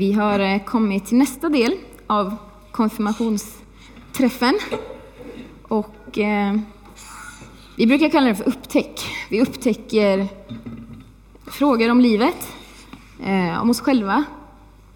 Vi 0.00 0.12
har 0.12 0.40
eh, 0.40 0.64
kommit 0.64 1.06
till 1.06 1.18
nästa 1.18 1.48
del 1.48 1.76
av 2.06 2.36
konfirmationsträffen. 2.70 4.58
Och 5.62 6.18
eh, 6.18 6.56
vi 7.76 7.86
brukar 7.86 8.08
kalla 8.08 8.26
det 8.26 8.34
för 8.34 8.48
upptäck. 8.48 9.00
Vi 9.30 9.42
upptäcker 9.42 10.28
frågor 11.46 11.90
om 11.90 12.00
livet, 12.00 12.52
eh, 13.24 13.62
om 13.62 13.70
oss 13.70 13.80
själva 13.80 14.24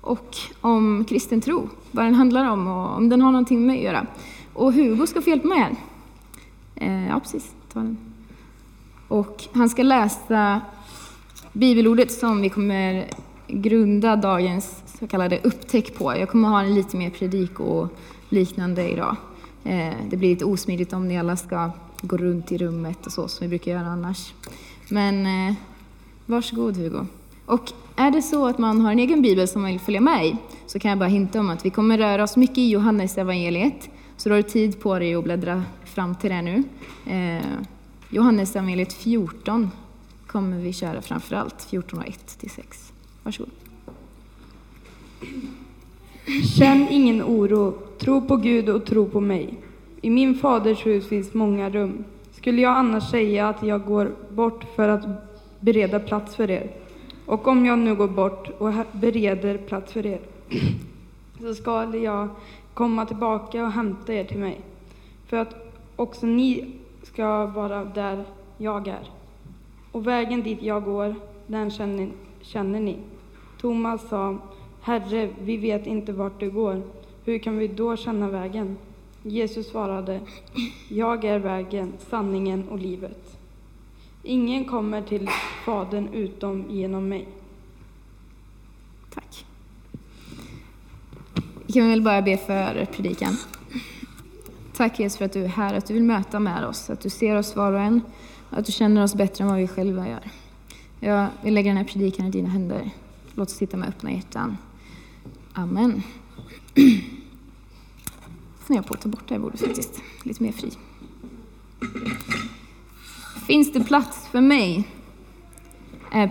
och 0.01 0.37
om 0.61 1.05
kristen 1.05 1.41
tro. 1.41 1.69
Vad 1.91 2.05
den 2.05 2.15
handlar 2.15 2.51
om 2.51 2.67
och 2.67 2.97
om 2.97 3.09
den 3.09 3.23
har 3.23 3.33
någonting 3.33 3.59
med 3.59 3.67
mig 3.67 3.79
att 3.79 3.85
göra. 3.85 4.07
Och 4.53 4.73
Hugo 4.73 5.07
ska 5.07 5.21
få 5.21 5.31
hjälpa 5.31 5.49
mig 5.49 5.59
här. 5.59 5.77
Eh, 6.77 7.09
ja, 7.09 7.21
precis. 7.21 7.53
Ta 7.73 7.79
den. 7.79 7.99
Och 9.09 9.45
han 9.53 9.69
ska 9.69 9.83
läsa 9.83 10.61
bibelordet 11.53 12.13
som 12.13 12.41
vi 12.41 12.49
kommer 12.49 13.09
grunda 13.49 14.17
dagens 14.17 14.83
så 14.99 15.07
kallade 15.07 15.41
upptäck 15.43 15.95
på. 15.95 16.17
Jag 16.17 16.29
kommer 16.29 16.49
ha 16.49 16.61
en 16.61 16.75
lite 16.75 16.97
mer 16.97 17.11
predik 17.11 17.61
och 17.61 17.89
liknande 18.29 18.91
idag. 18.91 19.17
Eh, 19.65 19.95
det 20.11 20.17
blir 20.17 20.29
lite 20.29 20.45
osmidigt 20.45 20.93
om 20.93 21.09
ni 21.09 21.19
alla 21.19 21.37
ska 21.37 21.71
gå 22.01 22.17
runt 22.17 22.53
i 22.53 22.59
rummet 22.59 23.07
och 23.07 23.13
så 23.13 23.29
som 23.29 23.45
vi 23.45 23.49
brukar 23.49 23.73
göra 23.73 23.87
annars. 23.87 24.33
Men 24.89 25.27
eh, 25.27 25.55
varsågod 26.27 26.77
Hugo. 26.77 27.07
Och 27.47 27.73
är 27.97 28.11
det 28.11 28.23
så 28.23 28.47
att 28.47 28.59
man 28.59 28.81
har 28.81 28.93
en 28.93 28.99
egen 28.99 29.23
bibel 29.23 29.49
som 29.49 29.63
man 29.63 29.71
vill 29.71 29.81
följa 29.81 30.01
med 30.01 30.27
i 30.27 30.37
så 30.67 30.79
kan 30.79 30.89
jag 30.89 30.99
bara 30.99 31.09
hinta 31.09 31.41
om 31.41 31.51
att 31.51 31.67
vi 31.67 31.71
kommer 31.71 31.99
röra 31.99 32.23
oss 32.23 32.37
mycket 32.37 32.59
i 32.59 32.71
Johannes 32.71 33.19
evangeliet. 33.19 33.89
Så 34.17 34.29
du 34.29 34.35
har 34.35 34.43
tid 34.43 34.81
på 34.81 34.99
dig 34.99 35.15
att 35.15 35.25
bläddra 35.25 35.63
fram 35.85 36.15
till 36.15 36.31
det 36.31 36.43
nu. 36.43 36.63
Eh, 37.07 37.47
Johannes 38.09 38.57
evangeliet 38.57 38.93
14 38.93 39.71
kommer 40.27 40.59
vi 40.59 40.73
köra 40.73 41.03
framför 41.03 41.37
allt, 41.37 41.67
14 41.71 41.99
och 41.99 42.09
1 42.09 42.39
till 42.39 42.51
6. 42.51 42.84
Varsågod. 43.25 43.53
Känn 46.59 46.89
ingen 46.91 47.23
oro, 47.23 47.73
tro 47.99 48.21
på 48.21 48.37
Gud 48.37 48.69
och 48.69 48.85
tro 48.85 49.09
på 49.09 49.21
mig. 49.21 49.59
I 50.01 50.11
min 50.11 50.35
faders 50.35 50.87
hus 50.87 51.09
finns 51.09 51.35
många 51.35 51.71
rum. 51.71 52.05
Skulle 52.33 52.63
jag 52.63 52.77
annars 52.77 53.11
säga 53.11 53.49
att 53.49 53.63
jag 53.63 53.85
går 53.85 54.13
bort 54.29 54.65
för 54.77 54.89
att 54.89 55.05
bereda 55.61 56.01
plats 56.01 56.37
för 56.37 56.51
er? 56.51 56.71
Och 57.27 57.49
om 57.49 57.67
jag 57.67 57.79
nu 57.79 57.95
går 57.95 58.09
bort 58.09 58.51
och 58.59 58.73
bereder 58.93 59.59
plats 59.59 59.93
för 59.93 60.07
er, 60.07 60.21
så 61.41 61.55
skall 61.55 61.95
jag 61.95 62.29
komma 62.75 63.07
tillbaka 63.07 63.65
och 63.65 63.73
hämta 63.73 64.15
er 64.15 64.25
till 64.25 64.39
mig, 64.39 64.61
för 65.27 65.37
att 65.37 65.55
också 65.97 66.27
ni 66.27 66.73
ska 67.03 67.47
vara 67.47 67.85
där 67.85 68.25
jag 68.59 68.89
är. 68.89 69.09
Och 69.93 70.07
vägen 70.07 70.43
dit 70.43 70.63
jag 70.63 70.85
går, 70.85 71.15
den 71.47 71.71
känner, 71.71 72.09
känner 72.41 72.81
ni. 72.81 72.97
Thomas 73.65 74.09
sa, 74.09 74.39
Herre, 74.81 75.31
vi 75.41 75.57
vet 75.57 75.87
inte 75.87 76.13
vart 76.13 76.41
du 76.41 76.51
går. 76.51 76.83
Hur 77.25 77.39
kan 77.39 77.59
vi 77.59 77.69
då 77.69 77.97
känna 77.97 78.29
vägen? 78.29 78.77
Jesus 79.23 79.69
svarade, 79.69 80.21
Jag 80.89 81.25
är 81.25 81.39
vägen, 81.39 81.93
sanningen 82.11 82.69
och 82.69 82.79
livet. 82.79 83.39
Ingen 84.23 84.65
kommer 84.65 85.03
till 85.03 85.29
Fadern 85.65 86.09
utom 86.13 86.65
genom 86.71 87.09
mig. 87.09 87.29
Tack. 89.15 89.47
Vi 91.67 91.73
kan 91.73 91.91
väl 91.91 92.03
bara 92.03 92.23
be 92.23 92.37
för 92.37 92.85
predikan. 92.85 93.37
Tack 94.77 95.01
Jesus 95.01 95.19
för 95.19 95.25
att 95.25 95.33
du 95.33 95.45
är 95.45 95.49
här, 95.49 95.75
att 95.75 95.87
du 95.87 95.95
vill 95.95 96.05
möta 96.05 96.41
med 96.41 96.67
oss, 96.67 96.91
att 96.91 97.01
du 97.01 97.11
ser 97.11 97.37
oss 97.37 97.57
var 97.57 97.73
och 97.73 97.81
en, 97.81 98.01
att 98.51 98.67
du 98.67 98.73
känner 98.73 99.03
oss 99.03 99.15
bättre 99.15 99.45
än 99.45 99.51
vad 99.51 99.59
vi 99.59 99.69
själva 99.69 100.09
gör. 100.09 100.31
Jag 101.01 101.27
vill 101.43 101.55
lägga 101.55 101.71
den 101.71 101.77
här 101.77 101.85
predikan 101.85 102.27
i 102.27 102.31
dina 102.31 102.49
händer. 102.49 102.91
Låt 103.35 103.49
oss 103.49 103.57
sitta 103.57 103.77
med 103.77 103.89
öppna 103.89 104.13
hjärtan. 104.13 104.57
Amen. 105.53 106.03
Funderar 108.59 108.83
på 108.83 108.95
att 108.95 109.01
ta 109.01 109.09
bort 109.09 109.29
det 109.29 109.35
här 109.35 109.41
bordet 109.41 109.61
faktiskt. 109.61 110.03
Lite 110.23 110.43
mer 110.43 110.53
fri. 110.53 110.71
Finns 113.47 113.73
det 113.73 113.85
plats 113.85 114.29
för 114.29 114.41
mig? 114.41 114.89
Är 116.13 116.31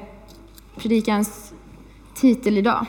predikans 0.75 1.53
titel 2.13 2.57
idag. 2.57 2.85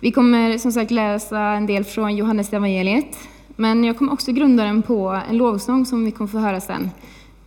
Vi 0.00 0.12
kommer 0.12 0.58
som 0.58 0.72
sagt 0.72 0.90
läsa 0.90 1.40
en 1.40 1.66
del 1.66 1.84
från 1.84 2.16
Johannes 2.16 2.52
evangeliet, 2.52 3.18
men 3.56 3.84
jag 3.84 3.98
kommer 3.98 4.12
också 4.12 4.32
grunda 4.32 4.64
den 4.64 4.82
på 4.82 5.22
en 5.28 5.36
lovsång 5.36 5.86
som 5.86 6.04
vi 6.04 6.10
kommer 6.10 6.28
få 6.28 6.38
höra 6.38 6.60
sen, 6.60 6.90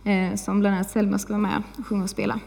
eh, 0.04 0.34
som 0.34 0.60
bland 0.60 0.74
annat 0.74 0.90
Selma 0.90 1.18
ska 1.18 1.32
vara 1.32 1.42
med 1.42 1.62
och 1.78 1.86
sjunga 1.86 2.02
och 2.02 2.10
spela, 2.10 2.40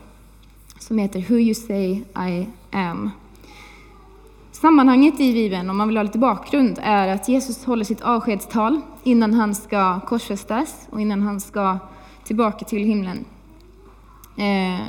som 0.79 0.97
heter 0.97 1.25
Who 1.29 1.39
you 1.39 1.53
say 1.53 2.01
I 2.29 2.47
am. 2.71 3.11
Sammanhanget 4.51 5.19
i 5.19 5.33
Bibeln, 5.33 5.69
om 5.69 5.77
man 5.77 5.87
vill 5.87 5.97
ha 5.97 6.03
lite 6.03 6.17
bakgrund, 6.17 6.79
är 6.83 7.07
att 7.07 7.29
Jesus 7.29 7.65
håller 7.65 7.83
sitt 7.83 8.01
avskedstal 8.01 8.81
innan 9.03 9.33
han 9.33 9.55
ska 9.55 9.99
korsfästas 9.99 10.87
och 10.89 11.01
innan 11.01 11.21
han 11.21 11.39
ska 11.39 11.77
tillbaka 12.23 12.65
till 12.65 12.83
himlen. 12.83 13.25
Eh, 14.37 14.85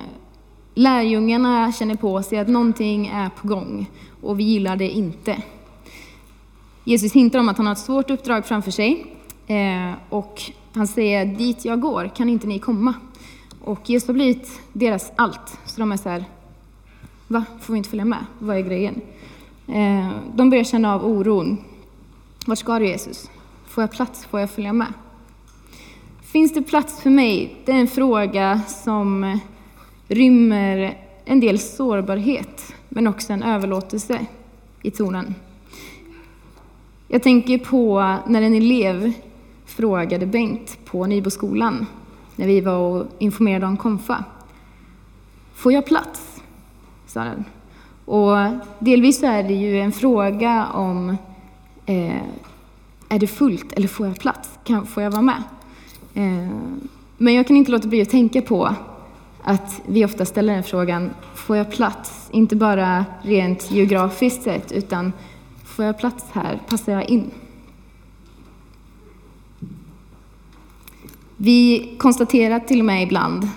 lärjungarna 0.75 1.73
känner 1.73 1.95
på 1.95 2.23
sig 2.23 2.39
att 2.39 2.49
någonting 2.49 3.07
är 3.07 3.29
på 3.29 3.49
gång 3.49 3.91
och 4.23 4.39
vi 4.39 4.45
gillar 4.45 4.77
det 4.77 4.89
inte. 4.89 5.43
Jesus 6.85 7.13
hintar 7.13 7.39
om 7.39 7.49
att 7.49 7.57
han 7.57 7.67
har 7.67 7.73
ett 7.73 7.79
svårt 7.79 8.11
uppdrag 8.11 8.47
framför 8.47 8.71
sig 8.71 9.17
eh, 9.47 9.93
och 10.09 10.43
han 10.75 10.87
säger 10.87 11.25
dit 11.25 11.65
jag 11.65 11.81
går 11.81 12.11
kan 12.17 12.29
inte 12.29 12.47
ni 12.47 12.59
komma. 12.59 12.95
Och 13.65 13.91
Jesus 13.91 14.07
har 14.07 14.15
blivit 14.15 14.61
deras 14.73 15.13
allt, 15.17 15.59
så 15.81 15.83
de 15.83 15.93
är 15.93 15.97
så 15.97 16.09
här, 16.09 16.25
va, 17.29 17.45
får 17.61 17.73
vi 17.73 17.77
inte 17.77 17.91
följa 17.91 18.05
med? 18.05 18.25
Vad 18.39 18.57
är 18.57 18.61
grejen? 18.61 19.01
Eh, 19.69 20.11
de 20.35 20.51
börjar 20.51 20.65
känna 20.65 20.95
av 20.95 21.07
oron. 21.07 21.59
Vart 22.47 22.59
ska 22.59 22.79
du 22.79 22.87
Jesus? 22.87 23.31
Får 23.67 23.83
jag 23.83 23.93
plats? 23.93 24.25
Får 24.25 24.41
jag 24.41 24.51
följa 24.51 24.73
med? 24.73 24.93
Finns 26.23 26.55
det 26.55 26.63
plats 26.63 27.01
för 27.01 27.11
mig? 27.11 27.57
Det 27.65 27.73
är 27.73 27.77
en 27.77 27.89
fråga 27.89 28.61
som 28.69 29.39
rymmer 30.09 30.99
en 31.25 31.41
del 31.41 31.59
sårbarhet, 31.59 32.75
men 32.89 33.07
också 33.07 33.33
en 33.33 33.43
överlåtelse 33.43 34.27
i 34.83 34.91
tonen. 34.91 35.35
Jag 37.09 37.23
tänker 37.23 37.59
på 37.59 38.17
när 38.27 38.43
en 38.43 38.55
elev 38.55 39.13
frågade 39.67 40.27
Bengt 40.27 40.79
på 40.85 41.07
Nyboskolan, 41.07 41.87
när 42.37 42.47
vi 42.47 42.61
var 42.61 42.79
och 42.79 43.07
informerade 43.19 43.67
om 43.67 43.77
konfa. 43.77 44.25
Får 45.61 45.73
jag 45.73 45.87
plats? 45.87 46.43
sa 47.07 47.25
den. 47.25 47.45
Och 48.05 48.37
delvis 48.79 49.21
så 49.21 49.27
är 49.27 49.43
det 49.43 49.55
ju 49.55 49.81
en 49.81 49.93
fråga 49.93 50.67
om 50.67 51.17
eh, 51.87 52.23
är 53.09 53.19
det 53.19 53.27
fullt 53.27 53.73
eller 53.73 53.89
får 53.89 54.07
jag 54.07 54.19
plats? 54.19 54.59
Kan, 54.65 54.87
får 54.87 55.03
jag 55.03 55.11
vara 55.11 55.23
med? 55.23 55.43
Eh, 56.15 56.55
men 57.17 57.35
jag 57.35 57.47
kan 57.47 57.57
inte 57.57 57.71
låta 57.71 57.89
bli 57.89 58.03
att 58.03 58.11
tänka 58.11 58.43
på 58.43 58.75
att 59.43 59.83
vi 59.87 60.05
ofta 60.05 60.25
ställer 60.25 60.55
den 60.55 60.63
frågan, 60.63 61.11
får 61.35 61.57
jag 61.57 61.73
plats? 61.73 62.29
Inte 62.33 62.57
bara 62.57 63.05
rent 63.23 63.71
geografiskt 63.71 64.43
sett, 64.43 64.73
utan 64.73 65.13
får 65.65 65.85
jag 65.85 65.99
plats 65.99 66.25
här? 66.33 66.61
Passar 66.69 66.93
jag 66.93 67.11
in? 67.11 67.31
Vi 71.37 71.91
konstaterar 71.99 72.61
till 72.61 72.79
och 72.79 72.87
med 72.87 73.03
ibland, 73.03 73.49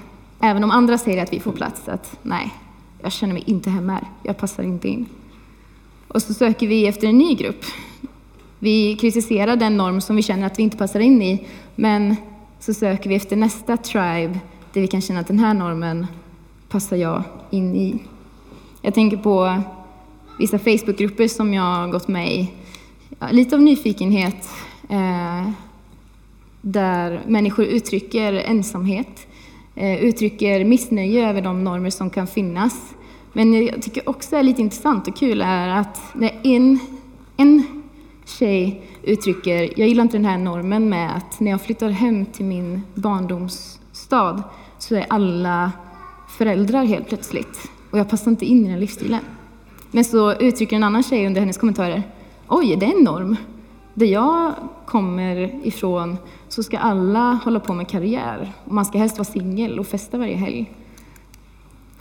även 0.43 0.63
om 0.63 0.71
andra 0.71 0.97
säger 0.97 1.23
att 1.23 1.33
vi 1.33 1.39
får 1.39 1.51
plats, 1.51 1.87
att 1.87 2.19
nej, 2.21 2.53
jag 3.01 3.11
känner 3.11 3.33
mig 3.33 3.43
inte 3.45 3.69
hemma 3.69 3.93
här, 3.93 4.07
jag 4.23 4.37
passar 4.37 4.63
inte 4.63 4.87
in. 4.87 5.05
Och 6.07 6.21
så 6.21 6.33
söker 6.33 6.67
vi 6.67 6.87
efter 6.87 7.07
en 7.07 7.17
ny 7.17 7.35
grupp. 7.35 7.65
Vi 8.59 8.95
kritiserar 8.95 9.55
den 9.55 9.77
norm 9.77 10.01
som 10.01 10.15
vi 10.15 10.21
känner 10.21 10.47
att 10.47 10.59
vi 10.59 10.63
inte 10.63 10.77
passar 10.77 10.99
in 10.99 11.21
i, 11.21 11.47
men 11.75 12.15
så 12.59 12.73
söker 12.73 13.09
vi 13.09 13.15
efter 13.15 13.35
nästa 13.35 13.77
tribe 13.77 14.39
där 14.73 14.81
vi 14.81 14.87
kan 14.87 15.01
känna 15.01 15.19
att 15.19 15.27
den 15.27 15.39
här 15.39 15.53
normen 15.53 16.07
passar 16.69 16.97
jag 16.97 17.23
in 17.49 17.75
i. 17.75 17.99
Jag 18.81 18.93
tänker 18.93 19.17
på 19.17 19.61
vissa 20.39 20.59
Facebookgrupper 20.59 21.27
som 21.27 21.53
jag 21.53 21.63
har 21.63 21.87
gått 21.87 22.07
med 22.07 22.33
i. 22.33 22.51
Ja, 23.19 23.27
lite 23.31 23.55
av 23.55 23.61
nyfikenhet, 23.61 24.49
eh, 24.89 25.49
där 26.61 27.21
människor 27.27 27.65
uttrycker 27.65 28.33
ensamhet, 28.33 29.27
eh, 29.29 29.32
Eh, 29.75 30.03
uttrycker 30.03 30.65
missnöje 30.65 31.29
över 31.29 31.41
de 31.41 31.63
normer 31.63 31.89
som 31.89 32.09
kan 32.09 32.27
finnas. 32.27 32.95
Men 33.33 33.65
jag 33.65 33.81
tycker 33.81 34.09
också 34.09 34.35
är 34.35 34.43
lite 34.43 34.61
intressant 34.61 35.07
och 35.07 35.17
kul 35.17 35.41
är 35.41 35.67
att 35.67 35.99
när 36.13 36.31
en, 36.43 36.79
en 37.37 37.63
tjej 38.25 38.81
uttrycker, 39.03 39.79
jag 39.79 39.87
gillar 39.87 40.03
inte 40.03 40.17
den 40.17 40.25
här 40.25 40.37
normen 40.37 40.89
med 40.89 41.15
att 41.15 41.39
när 41.39 41.51
jag 41.51 41.61
flyttar 41.61 41.89
hem 41.89 42.25
till 42.25 42.45
min 42.45 42.81
barndomsstad 42.93 44.43
så 44.79 44.95
är 44.95 45.05
alla 45.09 45.71
föräldrar 46.37 46.83
helt 46.83 47.07
plötsligt 47.07 47.71
och 47.91 47.99
jag 47.99 48.09
passar 48.09 48.31
inte 48.31 48.45
in 48.45 48.65
i 48.65 48.69
den 48.69 48.79
livsstilen. 48.79 49.21
Men 49.91 50.05
så 50.05 50.33
uttrycker 50.33 50.75
en 50.75 50.83
annan 50.83 51.03
tjej 51.03 51.27
under 51.27 51.41
hennes 51.41 51.57
kommentarer, 51.57 52.03
oj, 52.47 52.75
det 52.75 52.85
är 52.85 52.97
en 52.97 53.03
norm. 53.03 53.35
Där 53.93 54.05
jag 54.05 54.53
kommer 54.85 55.59
ifrån 55.63 56.17
så 56.47 56.63
ska 56.63 56.77
alla 56.77 57.39
hålla 57.43 57.59
på 57.59 57.73
med 57.73 57.87
karriär 57.87 58.53
och 58.65 58.73
man 58.73 58.85
ska 58.85 58.97
helst 58.97 59.17
vara 59.17 59.25
singel 59.25 59.79
och 59.79 59.87
festa 59.87 60.17
varje 60.17 60.35
helg. 60.35 60.71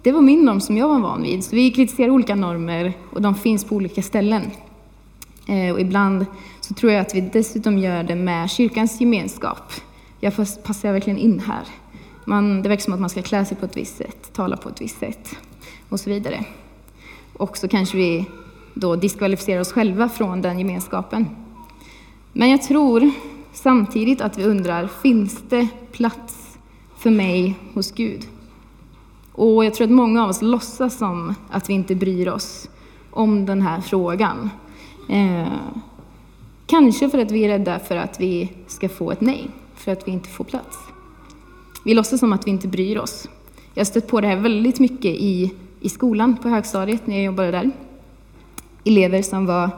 det 0.03 0.13
var 0.13 0.21
min 0.21 0.45
norm 0.45 0.61
som 0.61 0.77
jag 0.77 0.89
var 0.89 1.01
van 1.01 1.23
vid. 1.23 1.45
Så 1.45 1.57
vi 1.57 1.71
kritiserar 1.71 2.11
olika 2.11 2.35
normer 2.35 2.93
och 3.11 3.23
de 3.23 3.35
finns 3.35 3.65
på 3.65 3.75
olika 3.75 4.03
ställen. 4.03 4.43
Eh, 5.47 5.73
och 5.73 5.81
ibland 5.81 6.27
så 6.61 6.75
tror 6.75 6.93
jag 6.93 7.01
att 7.01 7.15
vi 7.15 7.21
dessutom 7.21 7.79
gör 7.79 8.03
det 8.03 8.15
med 8.15 8.51
kyrkans 8.51 9.01
gemenskap. 9.01 9.73
Jag 10.21 10.37
passar 10.37 10.93
verkligen 10.93 11.19
in 11.19 11.41
här. 11.41 11.63
Man, 12.25 12.63
det 12.63 12.69
verkar 12.69 12.83
som 12.83 12.93
att 12.95 13.01
man 13.01 13.11
ska 13.11 13.23
klä 13.23 13.45
sig 13.45 13.57
på 13.57 13.67
ett 13.67 13.77
visst 13.77 13.97
sätt, 13.97 14.33
tala 14.33 14.57
på 14.57 14.69
ett 14.69 14.81
visst 14.81 14.99
sätt 14.99 15.37
och 15.89 16.01
så 16.01 16.11
vidare. 16.11 16.45
Och 17.33 17.57
så 17.57 17.69
kanske 17.69 17.97
vi 17.97 18.27
då 18.75 18.97
diskvalificerar 18.97 19.61
oss 19.61 19.73
själva 19.73 20.09
från 20.09 20.43
den 20.43 20.59
gemenskapen. 20.59 21.27
Men 22.33 22.51
jag 22.51 22.63
tror 22.63 23.11
samtidigt 23.53 24.21
att 24.21 24.39
vi 24.39 24.45
undrar, 24.45 24.87
finns 24.87 25.43
det 25.49 25.69
plats 25.93 26.59
för 26.97 27.11
mig 27.11 27.55
hos 27.75 27.93
Gud? 27.93 28.29
Och 29.33 29.65
jag 29.65 29.75
tror 29.75 29.85
att 29.85 29.91
många 29.91 30.23
av 30.23 30.31
oss 30.31 30.43
låtsas 30.43 30.99
som 30.99 31.35
att 31.51 31.71
vi 31.71 31.75
inte 31.75 31.95
bryr 31.95 32.29
oss 32.29 32.71
om 33.11 33.47
den 33.47 33.63
här 33.63 33.81
frågan. 33.81 34.51
Eh, 35.09 35.53
kanske 36.67 37.11
för 37.11 37.19
att 37.19 37.31
vi 37.31 37.45
är 37.45 37.49
rädda 37.49 37.79
för 37.79 37.97
att 37.97 38.21
vi 38.21 38.53
ska 38.67 38.89
få 38.89 39.11
ett 39.11 39.21
nej, 39.21 39.51
för 39.75 39.93
att 39.93 40.09
vi 40.09 40.13
inte 40.13 40.29
får 40.29 40.45
plats. 40.45 40.79
Vi 41.85 41.95
låtsas 41.95 42.21
som 42.21 42.33
att 42.33 42.47
vi 42.47 42.51
inte 42.51 42.69
bryr 42.69 42.99
oss. 42.99 43.29
Jag 43.75 43.81
har 43.81 43.85
stött 43.85 44.09
på 44.09 44.21
det 44.21 44.27
här 44.27 44.37
väldigt 44.37 44.81
mycket 44.81 45.15
i, 45.15 45.55
i 45.81 45.89
skolan 45.89 46.37
på 46.37 46.49
högstadiet 46.49 47.07
när 47.07 47.15
jag 47.15 47.25
jobbade 47.25 47.51
där. 47.51 47.71
Elever 48.85 49.23
som 49.23 49.47
var 49.47 49.71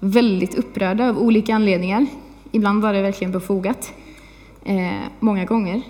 väldigt 0.00 0.54
upprörda 0.54 1.08
av 1.08 1.18
olika 1.18 1.54
anledningar. 1.54 2.06
Ibland 2.52 2.82
var 2.82 2.92
det 2.92 3.02
verkligen 3.02 3.32
befogat. 3.32 3.92
Eh, 4.64 5.00
många 5.20 5.44
gånger. 5.44 5.82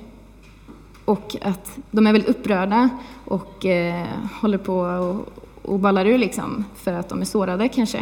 Och 1.05 1.37
att 1.43 1.79
de 1.91 2.07
är 2.07 2.13
väldigt 2.13 2.31
upprörda 2.31 2.89
och 3.25 3.67
eh, 3.67 4.07
håller 4.41 4.59
på 4.59 4.79
och, 4.79 5.29
och 5.63 5.79
ballar 5.79 6.07
ur 6.07 6.19
liksom, 6.19 6.65
för 6.75 6.93
att 6.93 7.09
de 7.09 7.21
är 7.21 7.25
sårade 7.25 7.69
kanske. 7.69 7.99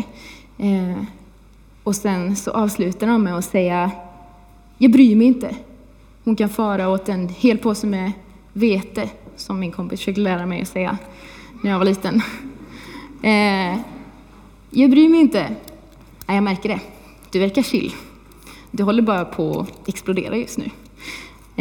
Eh, 0.58 1.02
och 1.84 1.96
sen 1.96 2.36
så 2.36 2.50
avslutar 2.50 3.06
de 3.06 3.22
med 3.22 3.36
att 3.36 3.44
säga 3.44 3.90
Jag 4.78 4.90
bryr 4.90 5.16
mig 5.16 5.26
inte. 5.26 5.56
Hon 6.24 6.36
kan 6.36 6.48
fara 6.48 6.88
åt 6.88 7.08
en 7.08 7.28
hel 7.28 7.58
påse 7.58 7.86
med 7.86 8.12
vete, 8.52 9.10
som 9.36 9.60
min 9.60 9.72
kompis 9.72 10.00
försökte 10.00 10.20
lära 10.20 10.46
mig 10.46 10.62
att 10.62 10.68
säga 10.68 10.98
när 11.62 11.70
jag 11.70 11.78
var 11.78 11.84
liten. 11.84 12.22
Eh, 13.22 13.78
jag 14.70 14.90
bryr 14.90 15.08
mig 15.08 15.20
inte. 15.20 15.54
Ja, 16.28 16.34
jag 16.34 16.44
märker 16.44 16.68
det. 16.68 16.80
Du 17.30 17.38
verkar 17.38 17.62
chill. 17.62 17.94
Du 18.70 18.82
håller 18.82 19.02
bara 19.02 19.24
på 19.24 19.60
att 19.60 19.88
explodera 19.88 20.36
just 20.36 20.58
nu. 20.58 20.64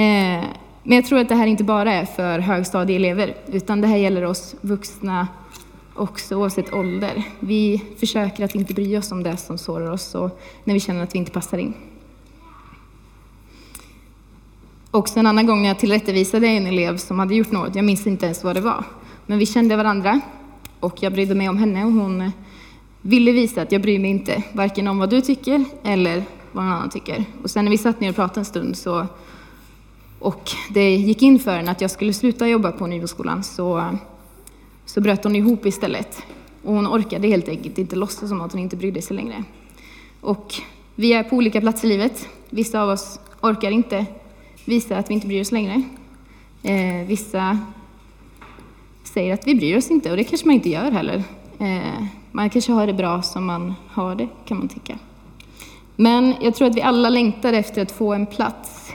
Eh, 0.04 0.46
men 0.84 0.96
jag 0.96 1.06
tror 1.06 1.19
att 1.19 1.30
det 1.30 1.36
här 1.36 1.48
inte 1.48 1.64
bara 1.64 1.94
är 1.94 2.06
för 2.06 2.40
högstadieelever, 2.40 3.36
utan 3.48 3.81
det 3.81 3.88
här 3.88 3.98
gäller 3.98 4.25
oss 4.25 4.56
vuxna 4.62 5.28
också 5.96 6.36
oavsett 6.36 6.74
ålder. 6.74 7.24
Vi 7.40 7.84
försöker 8.00 8.46
att 8.46 8.56
inte 8.56 8.74
bry 8.74 8.98
oss 8.98 9.12
om 9.12 9.24
det 9.24 9.38
som 9.38 9.58
sårar 9.58 9.92
oss 9.92 10.16
och 10.16 10.40
när 10.64 10.74
vi 10.74 10.80
känner 10.80 11.04
att 11.04 11.16
vi 11.16 11.20
inte 11.20 11.31
passar 11.31 11.58
in. 11.58 11.74
Också 14.92 15.20
en 15.20 15.28
annan 15.28 15.46
gång 15.46 15.62
när 15.62 15.68
jag 15.68 15.80
tillrättavisade 15.80 16.48
en 16.48 16.68
elev 16.68 16.98
som 16.98 17.20
hade 17.20 17.36
gjort 17.36 17.52
något, 17.52 17.75
jag 17.75 17.86
minns 17.86 18.08
inte 18.08 18.25
ens 18.25 18.44
vad 18.44 18.56
det 18.56 18.62
var, 18.62 18.84
men 19.25 19.38
vi 19.38 19.46
kände 19.46 19.75
varandra 19.75 20.22
och 20.80 21.04
jag 21.04 21.13
brydde 21.13 21.36
mig 21.36 21.50
om 21.50 21.58
henne 21.58 21.86
och 21.86 21.92
hon 21.92 22.31
ville 23.07 23.31
visa 23.31 23.62
att 23.62 23.71
jag 23.71 23.81
bryr 23.81 24.00
mig 24.00 24.09
inte, 24.09 24.44
varken 24.54 24.88
om 24.88 24.98
vad 24.98 25.09
du 25.09 25.21
tycker 25.21 25.65
eller 25.83 26.24
vad 26.51 26.63
någon 26.63 26.74
annan 26.74 26.89
tycker. 26.89 27.25
Och 27.44 27.50
sen 27.50 27.65
när 27.65 27.71
vi 27.71 27.77
satt 27.77 28.00
ner 28.00 28.09
och 28.09 28.15
pratade 28.15 28.39
en 28.39 28.45
stund 28.45 28.77
så, 28.77 29.07
och 30.19 30.51
det 30.69 30.95
gick 30.95 31.21
in 31.21 31.39
för 31.39 31.56
henne 31.56 31.71
att 31.71 31.81
jag 31.81 31.92
skulle 31.92 32.13
sluta 32.13 32.48
jobba 32.48 32.71
på 32.71 32.88
Nybroskolan 32.88 33.44
så, 33.44 33.98
så 34.86 35.01
bröt 35.01 35.24
hon 35.24 35.36
ihop 35.36 35.65
istället. 35.65 36.24
Och 36.63 36.74
hon 36.74 36.88
orkade 36.88 37.27
helt 37.27 37.50
enkelt 37.50 37.77
inte 37.77 37.95
låtsas 37.95 38.30
som 38.30 38.42
att 38.42 38.51
hon 38.51 38.62
inte 38.62 38.75
brydde 38.75 39.01
sig 39.01 39.15
längre. 39.15 39.44
Och 40.21 40.53
vi 40.95 41.13
är 41.13 41.24
på 41.24 41.36
olika 41.36 41.62
platser 41.62 41.88
i 41.88 41.89
livet. 41.89 42.27
Vissa 42.50 42.81
av 42.81 42.89
oss 42.89 43.19
orkar 43.42 43.71
inte 43.71 44.06
visa 44.65 44.98
att 44.98 45.10
vi 45.10 45.13
inte 45.13 45.27
bryr 45.27 45.42
oss 45.42 45.51
längre. 45.51 45.83
Eh, 46.63 47.07
vissa 47.07 47.60
säger 49.03 49.33
att 49.33 49.48
vi 49.48 49.56
bryr 49.56 49.77
oss 49.77 49.92
inte 49.92 50.12
och 50.12 50.18
det 50.18 50.24
kanske 50.24 50.48
man 50.48 50.56
inte 50.56 50.69
gör 50.69 50.92
heller. 50.92 51.24
Eh, 51.60 52.03
man 52.38 52.50
kanske 52.50 52.72
har 52.72 52.88
det 52.88 52.94
bra 52.94 53.22
som 53.22 53.45
man 53.45 53.74
har 53.89 54.16
det, 54.16 54.28
kan 54.45 54.57
man 54.57 54.68
tycka. 54.68 55.00
Men 55.95 56.36
jag 56.42 56.56
tror 56.56 56.68
att 56.68 56.75
vi 56.75 56.81
alla 56.81 57.10
längtar 57.10 57.54
efter 57.54 57.81
att 57.81 57.92
få 57.92 58.13
en 58.13 58.25
plats 58.25 58.92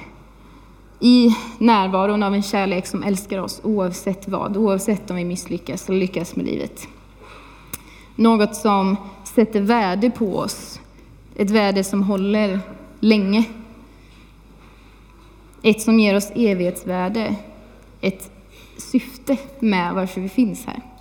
i 1.00 1.36
närvaron 1.58 2.22
av 2.22 2.34
en 2.34 2.42
kärlek 2.42 2.86
som 2.86 3.02
älskar 3.02 3.38
oss 3.38 3.60
oavsett 3.64 4.28
vad, 4.28 4.56
oavsett 4.56 5.10
om 5.10 5.16
vi 5.16 5.24
misslyckas 5.24 5.88
eller 5.88 5.98
lyckas 5.98 6.36
med 6.36 6.46
livet. 6.46 6.88
Något 8.16 8.56
som 8.56 8.96
sätter 9.24 9.60
värde 9.60 10.10
på 10.10 10.36
oss, 10.38 10.80
ett 11.36 11.50
värde 11.50 11.84
som 11.84 12.02
håller 12.02 12.60
länge. 13.00 13.44
Ett 15.62 15.82
som 15.82 16.00
ger 16.00 16.16
oss 16.16 16.30
evighetsvärde, 16.34 17.36
ett 18.00 18.30
syfte 18.76 19.36
med 19.60 19.94
varför 19.94 20.20
vi 20.20 20.28
finns 20.28 20.66
här. 20.66 20.91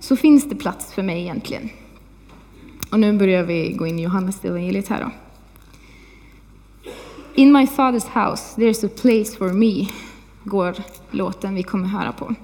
Så 0.00 0.16
finns 0.16 0.48
det 0.48 0.56
plats 0.56 0.92
för 0.92 1.02
mig 1.02 1.20
egentligen. 1.20 1.70
Och 2.90 3.00
nu 3.00 3.18
börjar 3.18 3.42
vi 3.42 3.72
gå 3.72 3.86
in 3.86 3.98
i 3.98 4.02
Johannes 4.02 4.44
evangeliet 4.44 4.88
här 4.88 5.00
då. 5.00 5.10
In 7.34 7.52
my 7.52 7.66
father's 7.66 8.08
house 8.12 8.60
there's 8.60 8.86
a 8.86 8.90
place 9.00 9.36
for 9.36 9.52
me, 9.52 9.86
går 10.44 10.74
låten 11.10 11.54
vi 11.54 11.62
kommer 11.62 11.88
höra 11.88 12.12
på. 12.12 12.34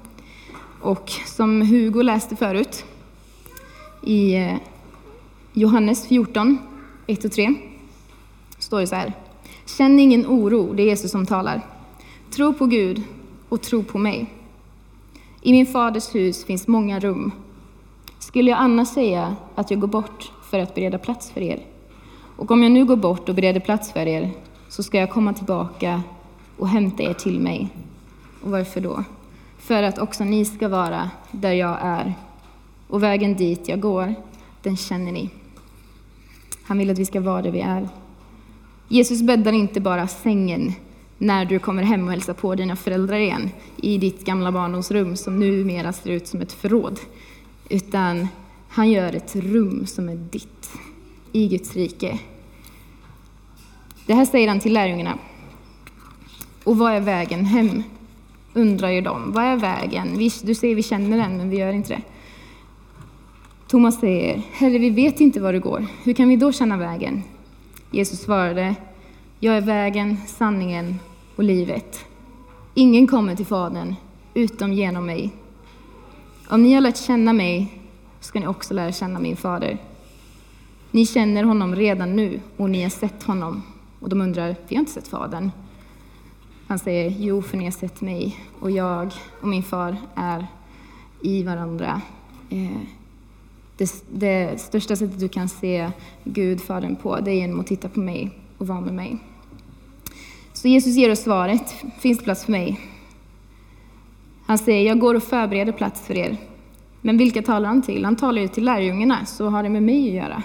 Och 0.80 1.10
som 1.26 1.62
Hugo 1.62 2.02
läste 2.02 2.36
förut, 2.36 2.84
i 4.02 4.34
eh, 4.34 4.54
Johannes 5.52 6.06
14, 6.08 6.58
1 7.06 7.24
och 7.24 7.32
3, 7.32 7.54
står 8.58 8.80
det 8.80 8.86
så 8.86 8.94
här. 8.94 9.12
Känn 9.66 10.00
ingen 10.00 10.26
oro, 10.26 10.72
det 10.72 10.82
är 10.82 10.86
Jesus 10.86 11.10
som 11.10 11.26
talar. 11.26 11.60
Tro 12.30 12.54
på 12.54 12.66
Gud 12.66 13.02
och 13.48 13.62
tro 13.62 13.82
på 13.82 13.98
mig. 13.98 14.26
I 15.42 15.52
min 15.52 15.66
faders 15.66 16.14
hus 16.14 16.44
finns 16.44 16.68
många 16.68 17.00
rum. 17.00 17.32
Skulle 18.24 18.50
jag 18.50 18.58
annars 18.58 18.88
säga 18.88 19.36
att 19.54 19.70
jag 19.70 19.80
går 19.80 19.88
bort 19.88 20.32
för 20.50 20.58
att 20.58 20.74
bereda 20.74 20.98
plats 20.98 21.30
för 21.30 21.40
er? 21.40 21.60
Och 22.36 22.50
om 22.50 22.62
jag 22.62 22.72
nu 22.72 22.84
går 22.84 22.96
bort 22.96 23.28
och 23.28 23.34
bereder 23.34 23.60
plats 23.60 23.92
för 23.92 24.06
er, 24.06 24.30
så 24.68 24.82
ska 24.82 24.98
jag 24.98 25.10
komma 25.10 25.32
tillbaka 25.32 26.02
och 26.58 26.68
hämta 26.68 27.02
er 27.02 27.12
till 27.12 27.40
mig. 27.40 27.68
Och 28.42 28.50
varför 28.50 28.80
då? 28.80 29.04
För 29.58 29.82
att 29.82 29.98
också 29.98 30.24
ni 30.24 30.44
ska 30.44 30.68
vara 30.68 31.10
där 31.30 31.52
jag 31.52 31.78
är. 31.80 32.14
Och 32.88 33.02
vägen 33.02 33.36
dit 33.36 33.68
jag 33.68 33.80
går, 33.80 34.14
den 34.62 34.76
känner 34.76 35.12
ni. 35.12 35.30
Han 36.64 36.78
vill 36.78 36.90
att 36.90 36.98
vi 36.98 37.04
ska 37.04 37.20
vara 37.20 37.42
där 37.42 37.50
vi 37.50 37.60
är. 37.60 37.88
Jesus 38.88 39.22
bäddar 39.22 39.52
inte 39.52 39.80
bara 39.80 40.08
sängen 40.08 40.72
när 41.18 41.44
du 41.44 41.58
kommer 41.58 41.82
hem 41.82 42.04
och 42.04 42.10
hälsar 42.10 42.34
på 42.34 42.54
dina 42.54 42.76
föräldrar 42.76 43.18
igen 43.18 43.50
i 43.76 43.98
ditt 43.98 44.24
gamla 44.24 44.52
barndomsrum 44.52 45.16
som 45.16 45.38
numera 45.38 45.92
ser 45.92 46.10
ut 46.10 46.26
som 46.26 46.40
ett 46.40 46.52
förråd. 46.52 47.00
Utan 47.68 48.28
han 48.68 48.90
gör 48.90 49.12
ett 49.12 49.36
rum 49.36 49.86
som 49.86 50.08
är 50.08 50.16
ditt 50.16 50.70
i 51.32 51.48
Guds 51.48 51.74
rike. 51.74 52.18
Det 54.06 54.14
här 54.14 54.24
säger 54.24 54.48
han 54.48 54.60
till 54.60 54.72
lärjungarna. 54.72 55.18
Och 56.64 56.78
vad 56.78 56.92
är 56.92 57.00
vägen 57.00 57.44
hem? 57.44 57.82
undrar 58.54 58.88
ju 58.88 59.00
de. 59.00 59.32
Vad 59.32 59.44
är 59.44 59.56
vägen? 59.56 60.30
du 60.42 60.54
säger 60.54 60.74
vi 60.74 60.82
känner 60.82 61.18
den, 61.18 61.36
men 61.36 61.50
vi 61.50 61.56
gör 61.56 61.72
inte 61.72 61.94
det. 61.94 62.02
Thomas 63.68 64.00
säger, 64.00 64.42
Herre, 64.52 64.78
vi 64.78 64.90
vet 64.90 65.20
inte 65.20 65.40
var 65.40 65.52
du 65.52 65.60
går. 65.60 65.86
Hur 66.04 66.14
kan 66.14 66.28
vi 66.28 66.36
då 66.36 66.52
känna 66.52 66.76
vägen? 66.76 67.22
Jesus 67.90 68.20
svarade, 68.20 68.74
jag 69.40 69.56
är 69.56 69.60
vägen, 69.60 70.16
sanningen 70.26 70.98
och 71.36 71.44
livet. 71.44 72.04
Ingen 72.74 73.06
kommer 73.06 73.36
till 73.36 73.46
Fadern 73.46 73.94
utom 74.34 74.72
genom 74.72 75.06
mig. 75.06 75.30
Om 76.48 76.62
ni 76.62 76.74
har 76.74 76.80
lärt 76.80 76.96
känna 76.96 77.32
mig 77.32 77.78
ska 78.20 78.40
ni 78.40 78.46
också 78.46 78.74
lära 78.74 78.92
känna 78.92 79.18
min 79.18 79.36
fader. 79.36 79.78
Ni 80.90 81.06
känner 81.06 81.44
honom 81.44 81.74
redan 81.76 82.16
nu 82.16 82.40
och 82.56 82.70
ni 82.70 82.82
har 82.82 82.90
sett 82.90 83.22
honom. 83.22 83.62
Och 84.00 84.08
de 84.08 84.20
undrar, 84.20 84.56
vi 84.68 84.76
har 84.76 84.80
inte 84.80 84.92
sett 84.92 85.08
Fadern. 85.08 85.50
Han 86.66 86.78
säger, 86.78 87.14
jo, 87.18 87.42
för 87.42 87.56
ni 87.56 87.64
har 87.64 87.70
sett 87.70 88.00
mig 88.00 88.40
och 88.60 88.70
jag 88.70 89.12
och 89.40 89.48
min 89.48 89.62
far 89.62 89.96
är 90.14 90.46
i 91.22 91.42
varandra. 91.42 92.00
Eh, 92.50 92.80
det, 93.76 94.04
det, 94.12 94.60
största 94.60 94.96
sättet 94.96 95.20
du 95.20 95.28
kan 95.28 95.48
se 95.48 95.90
Gud, 96.24 96.60
Fadern, 96.60 96.96
på, 96.96 97.20
det 97.20 97.30
är 97.30 97.34
genom 97.34 97.60
att 97.60 97.66
titta 97.66 97.88
på 97.88 98.00
mig 98.00 98.38
och 98.58 98.66
vara 98.66 98.80
med 98.80 98.94
mig. 98.94 99.18
Så 100.52 100.68
Jesus 100.68 100.94
ger 100.94 101.12
oss 101.12 101.22
svaret, 101.22 101.74
finns 101.98 102.18
det 102.18 102.24
plats 102.24 102.44
för 102.44 102.52
mig? 102.52 102.80
Han 104.46 104.58
säger, 104.58 104.88
jag 104.88 104.98
går 104.98 105.14
och 105.14 105.22
förbereder 105.22 105.72
plats 105.72 106.06
för 106.06 106.16
er. 106.16 106.36
Men 107.00 107.18
vilka 107.18 107.42
talar 107.42 107.68
han 107.68 107.82
till? 107.82 108.04
Han 108.04 108.16
talar 108.16 108.42
ju 108.42 108.48
till 108.48 108.64
lärjungarna, 108.64 109.26
så 109.26 109.48
har 109.48 109.62
det 109.62 109.68
med 109.68 109.82
mig 109.82 110.08
att 110.08 110.24
göra. 110.24 110.42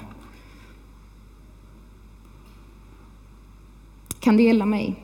Kan 4.19 4.37
det 4.37 4.43
gälla 4.43 4.65
mig? 4.65 4.95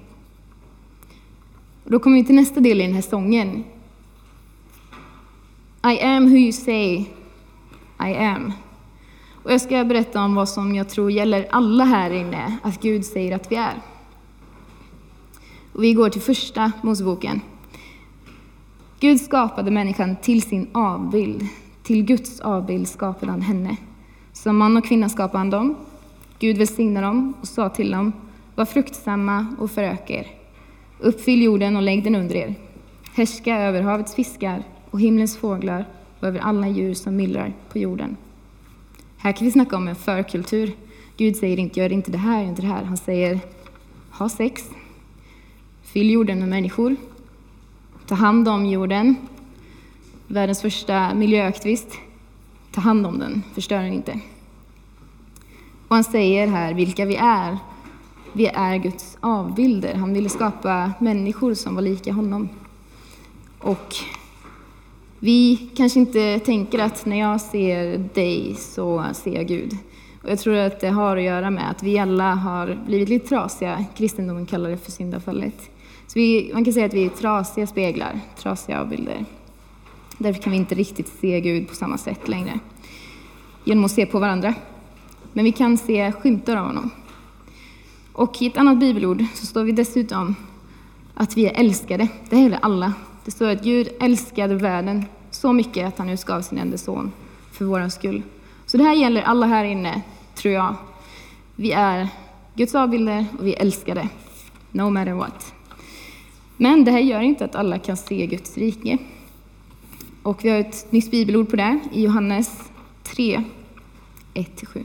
Och 1.83 1.91
då 1.91 1.99
kommer 1.99 2.17
vi 2.17 2.25
till 2.25 2.35
nästa 2.35 2.59
del 2.59 2.81
i 2.81 2.83
den 2.83 2.93
här 2.93 3.01
sången. 3.01 3.63
I 5.83 6.01
am 6.01 6.29
who 6.29 6.37
you 6.37 6.51
say 6.51 7.05
I 7.99 8.15
am. 8.15 8.53
Och 9.43 9.53
jag 9.53 9.61
ska 9.61 9.83
berätta 9.83 10.23
om 10.23 10.35
vad 10.35 10.49
som 10.49 10.75
jag 10.75 10.89
tror 10.89 11.11
gäller 11.11 11.47
alla 11.51 11.83
här 11.83 12.11
inne, 12.11 12.57
att 12.63 12.81
Gud 12.81 13.05
säger 13.05 13.35
att 13.35 13.51
vi 13.51 13.55
är. 13.55 13.81
Och 15.73 15.83
vi 15.83 15.93
går 15.93 16.09
till 16.09 16.21
första 16.21 16.71
Moseboken. 16.81 17.41
Gud 19.05 19.21
skapade 19.21 19.71
människan 19.71 20.15
till 20.15 20.41
sin 20.41 20.67
avbild. 20.71 21.47
Till 21.83 22.05
Guds 22.05 22.39
avbild 22.39 22.87
skapade 22.87 23.31
han 23.31 23.41
henne. 23.41 23.77
Som 24.33 24.57
man 24.57 24.77
och 24.77 24.85
kvinna 24.85 25.09
skapade 25.09 25.37
han 25.37 25.49
dem. 25.49 25.75
Gud 26.39 26.57
välsignade 26.57 27.07
dem 27.07 27.33
och 27.41 27.47
sa 27.47 27.69
till 27.69 27.91
dem, 27.91 28.13
var 28.55 28.65
fruktsamma 28.65 29.55
och 29.59 29.71
förök 29.71 30.09
er. 30.09 30.27
Uppfyll 30.99 31.41
jorden 31.41 31.75
och 31.75 31.81
lägg 31.81 32.03
den 32.03 32.15
under 32.15 32.35
er. 32.35 32.55
Härska 33.13 33.57
över 33.57 33.81
havets 33.81 34.15
fiskar 34.15 34.63
och 34.91 34.99
himlens 34.99 35.37
fåglar 35.37 35.85
och 36.19 36.27
över 36.27 36.39
alla 36.39 36.67
djur 36.67 36.93
som 36.93 37.15
myllrar 37.15 37.53
på 37.71 37.79
jorden. 37.79 38.17
Här 39.17 39.31
kan 39.31 39.45
vi 39.45 39.51
snacka 39.51 39.75
om 39.75 39.87
en 39.87 39.95
förkultur. 39.95 40.71
Gud 41.17 41.35
säger 41.35 41.59
inte 41.59 41.79
gör 41.79 41.91
inte 41.91 42.11
det 42.11 42.17
här, 42.17 42.41
gör 42.41 42.49
inte 42.49 42.61
det 42.61 42.67
här. 42.67 42.83
Han 42.83 42.97
säger 42.97 43.39
ha 44.11 44.29
sex, 44.29 44.69
fyll 45.83 46.11
jorden 46.11 46.39
med 46.39 46.49
människor, 46.49 46.95
ta 48.07 48.15
hand 48.15 48.47
om 48.47 48.65
jorden. 48.65 49.15
Världens 50.27 50.61
första 50.61 51.13
miljöaktivist, 51.13 51.87
ta 52.71 52.81
hand 52.81 53.05
om 53.05 53.19
den, 53.19 53.43
förstör 53.53 53.77
den 53.77 53.93
inte. 53.93 54.19
Och 55.87 55.95
han 55.95 56.03
säger 56.03 56.47
här 56.47 56.73
vilka 56.73 57.05
vi 57.05 57.15
är. 57.15 57.57
Vi 58.33 58.47
är 58.47 58.77
Guds 58.77 59.17
avbilder. 59.19 59.93
Han 59.93 60.13
ville 60.13 60.29
skapa 60.29 60.91
människor 60.99 61.53
som 61.53 61.75
var 61.75 61.81
lika 61.81 62.13
honom. 62.13 62.49
Och 63.59 63.95
vi 65.19 65.69
kanske 65.75 65.99
inte 65.99 66.39
tänker 66.39 66.79
att 66.79 67.05
när 67.05 67.19
jag 67.19 67.41
ser 67.41 67.97
dig 67.97 68.55
så 68.55 69.05
ser 69.13 69.35
jag 69.35 69.47
Gud. 69.47 69.77
Och 70.23 70.31
jag 70.31 70.39
tror 70.39 70.55
att 70.55 70.79
det 70.79 70.89
har 70.89 71.17
att 71.17 71.23
göra 71.23 71.49
med 71.49 71.69
att 71.69 71.83
vi 71.83 71.99
alla 71.99 72.33
har 72.33 72.79
blivit 72.85 73.09
lite 73.09 73.27
trasiga. 73.27 73.85
Kristendomen 73.97 74.45
kallar 74.45 74.69
det 74.69 74.77
för 74.77 74.91
syndafallet. 74.91 75.69
Vi, 76.15 76.51
man 76.53 76.65
kan 76.65 76.73
säga 76.73 76.85
att 76.85 76.93
vi 76.93 77.05
är 77.05 77.09
trasiga 77.09 77.67
speglar, 77.67 78.19
trasiga 78.37 78.81
avbilder. 78.81 79.25
Därför 80.17 80.41
kan 80.41 80.51
vi 80.51 80.57
inte 80.57 80.75
riktigt 80.75 81.07
se 81.07 81.41
Gud 81.41 81.67
på 81.67 81.75
samma 81.75 81.97
sätt 81.97 82.27
längre. 82.27 82.59
Genom 83.63 83.85
att 83.85 83.91
se 83.91 84.05
på 84.05 84.19
varandra. 84.19 84.53
Men 85.33 85.45
vi 85.45 85.51
kan 85.51 85.77
se 85.77 86.11
skymtar 86.11 86.55
av 86.55 86.65
honom. 86.65 86.91
Och 88.13 88.41
i 88.41 88.47
ett 88.47 88.57
annat 88.57 88.79
bibelord 88.79 89.25
så 89.33 89.45
står 89.45 89.63
vi 89.63 89.71
dessutom 89.71 90.35
att 91.13 91.37
vi 91.37 91.45
är 91.47 91.59
älskade. 91.59 92.07
Det 92.29 92.39
gäller 92.39 92.59
alla. 92.61 92.93
Det 93.25 93.31
står 93.31 93.49
att 93.49 93.63
Gud 93.63 93.89
älskade 93.99 94.55
världen 94.55 95.05
så 95.31 95.53
mycket 95.53 95.87
att 95.87 95.97
han 95.97 96.09
utgav 96.09 96.41
sin 96.41 96.57
enda 96.57 96.77
son 96.77 97.11
för 97.51 97.65
vår 97.65 97.89
skull. 97.89 98.21
Så 98.65 98.77
det 98.77 98.83
här 98.83 98.95
gäller 98.95 99.21
alla 99.21 99.45
här 99.45 99.65
inne, 99.65 100.01
tror 100.35 100.53
jag. 100.53 100.75
Vi 101.55 101.71
är 101.71 102.07
Guds 102.53 102.75
avbilder 102.75 103.25
och 103.39 103.47
vi 103.47 103.53
är 103.55 103.61
älskade, 103.61 104.09
no 104.71 104.89
matter 104.89 105.13
what. 105.13 105.54
Men 106.57 106.83
det 106.83 106.91
här 106.91 106.99
gör 106.99 107.21
inte 107.21 107.45
att 107.45 107.55
alla 107.55 107.79
kan 107.79 107.97
se 107.97 108.27
Guds 108.27 108.57
rike. 108.57 108.97
Och 110.23 110.45
vi 110.45 110.49
har 110.49 110.57
ett 110.57 110.91
nytt 110.91 111.11
bibelord 111.11 111.49
på 111.49 111.55
det 111.55 111.79
i 111.91 112.03
Johannes 112.03 112.71
3, 113.03 113.43
1-7. 114.33 114.83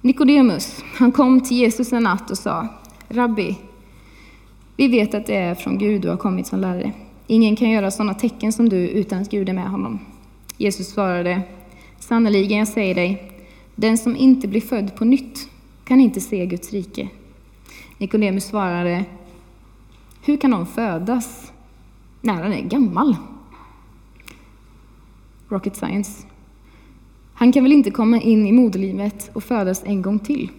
Nikodemus, 0.00 0.84
han 0.94 1.12
kom 1.12 1.40
till 1.40 1.56
Jesus 1.56 1.92
en 1.92 2.02
natt 2.02 2.30
och 2.30 2.38
sa, 2.38 2.68
Rabbi, 3.08 3.56
vi 4.76 4.88
vet 4.88 5.14
att 5.14 5.26
det 5.26 5.36
är 5.36 5.54
från 5.54 5.78
Gud 5.78 6.02
du 6.02 6.08
har 6.08 6.16
kommit 6.16 6.46
som 6.46 6.60
lärare. 6.60 6.92
Ingen 7.26 7.56
kan 7.56 7.70
göra 7.70 7.90
sådana 7.90 8.14
tecken 8.14 8.52
som 8.52 8.68
du 8.68 8.76
utan 8.76 9.22
att 9.22 9.30
Gud 9.30 9.48
är 9.48 9.52
med 9.52 9.70
honom. 9.70 9.98
Jesus 10.56 10.88
svarade, 10.88 11.42
sannerligen 11.98 12.58
jag 12.58 12.68
säger 12.68 12.94
dig, 12.94 13.32
den 13.74 13.98
som 13.98 14.16
inte 14.16 14.48
blir 14.48 14.60
född 14.60 14.96
på 14.96 15.04
nytt 15.04 15.48
kan 15.84 16.00
inte 16.00 16.20
se 16.20 16.46
Guds 16.46 16.72
rike. 16.72 17.08
Nikodemus 17.98 18.44
svarade, 18.44 19.04
hur 20.22 20.36
kan 20.36 20.50
någon 20.50 20.66
födas 20.66 21.52
när 22.20 22.32
han 22.32 22.52
är 22.52 22.62
gammal? 22.62 23.16
Rocket 25.48 25.76
science. 25.76 26.26
Han 27.34 27.52
kan 27.52 27.62
väl 27.62 27.72
inte 27.72 27.90
komma 27.90 28.20
in 28.20 28.46
i 28.46 28.52
moderlivet 28.52 29.30
och 29.32 29.44
födas 29.44 29.82
en 29.84 30.02
gång 30.02 30.18
till? 30.18 30.50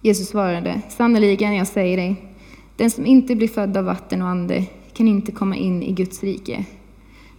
Jesus 0.00 0.28
svarade, 0.28 0.82
sannerligen 0.88 1.54
jag 1.54 1.66
säger 1.66 1.96
dig, 1.96 2.34
den 2.76 2.90
som 2.90 3.06
inte 3.06 3.36
blir 3.36 3.48
född 3.48 3.76
av 3.76 3.84
vatten 3.84 4.22
och 4.22 4.28
ande 4.28 4.66
kan 4.92 5.08
inte 5.08 5.32
komma 5.32 5.56
in 5.56 5.82
i 5.82 5.92
Guds 5.92 6.22
rike. 6.22 6.64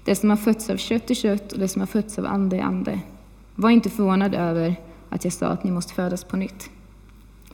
Det 0.04 0.16
som 0.16 0.30
har 0.30 0.38
fötts 0.38 0.70
av 0.70 0.78
kött 0.78 1.10
är 1.10 1.16
kött 1.16 1.52
och 1.52 1.60
det 1.60 1.68
som 1.68 1.80
har 1.80 1.88
fötts 1.88 2.20
av 2.20 2.26
ande 2.26 2.58
är 2.58 2.62
ande. 2.62 3.00
Var 3.56 3.70
inte 3.70 3.90
förvånad 3.90 4.36
över 4.36 4.76
att 5.10 5.24
jag 5.24 5.34
sa 5.34 5.48
att 5.48 5.64
ni 5.64 5.72
måste 5.72 5.94
födas 5.94 6.24
på 6.24 6.38
nytt. 6.38 6.70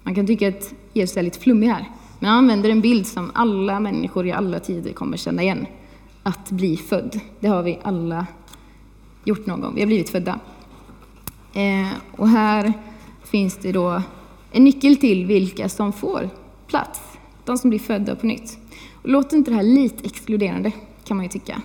Man 0.07 0.15
kan 0.15 0.27
tycka 0.27 0.47
att 0.47 0.73
Jesus 0.93 1.17
är 1.17 1.23
lite 1.23 1.39
flummig 1.39 1.67
här, 1.67 1.85
men 2.19 2.29
han 2.29 2.39
använder 2.39 2.69
en 2.69 2.81
bild 2.81 3.07
som 3.07 3.31
alla 3.33 3.79
människor 3.79 4.27
i 4.27 4.31
alla 4.31 4.59
tider 4.59 4.93
kommer 4.93 5.17
känna 5.17 5.43
igen. 5.43 5.65
Att 6.23 6.51
bli 6.51 6.77
född, 6.77 7.19
det 7.39 7.47
har 7.47 7.63
vi 7.63 7.79
alla 7.83 8.27
gjort 9.23 9.45
någon 9.45 9.61
gång. 9.61 9.75
Vi 9.75 9.81
har 9.81 9.87
blivit 9.87 10.09
födda. 10.09 10.39
Eh, 11.53 11.87
och 12.11 12.29
här 12.29 12.73
finns 13.23 13.57
det 13.57 13.71
då 13.71 14.01
en 14.51 14.63
nyckel 14.63 14.97
till 14.97 15.25
vilka 15.25 15.69
som 15.69 15.93
får 15.93 16.29
plats. 16.67 17.01
De 17.45 17.57
som 17.57 17.69
blir 17.69 17.79
födda 17.79 18.15
på 18.15 18.25
nytt. 18.25 18.57
Och 18.93 19.09
låter 19.09 19.37
inte 19.37 19.51
det 19.51 19.55
här 19.55 19.63
lite 19.63 20.05
exkluderande, 20.05 20.71
kan 21.03 21.17
man 21.17 21.25
ju 21.25 21.29
tycka. 21.29 21.61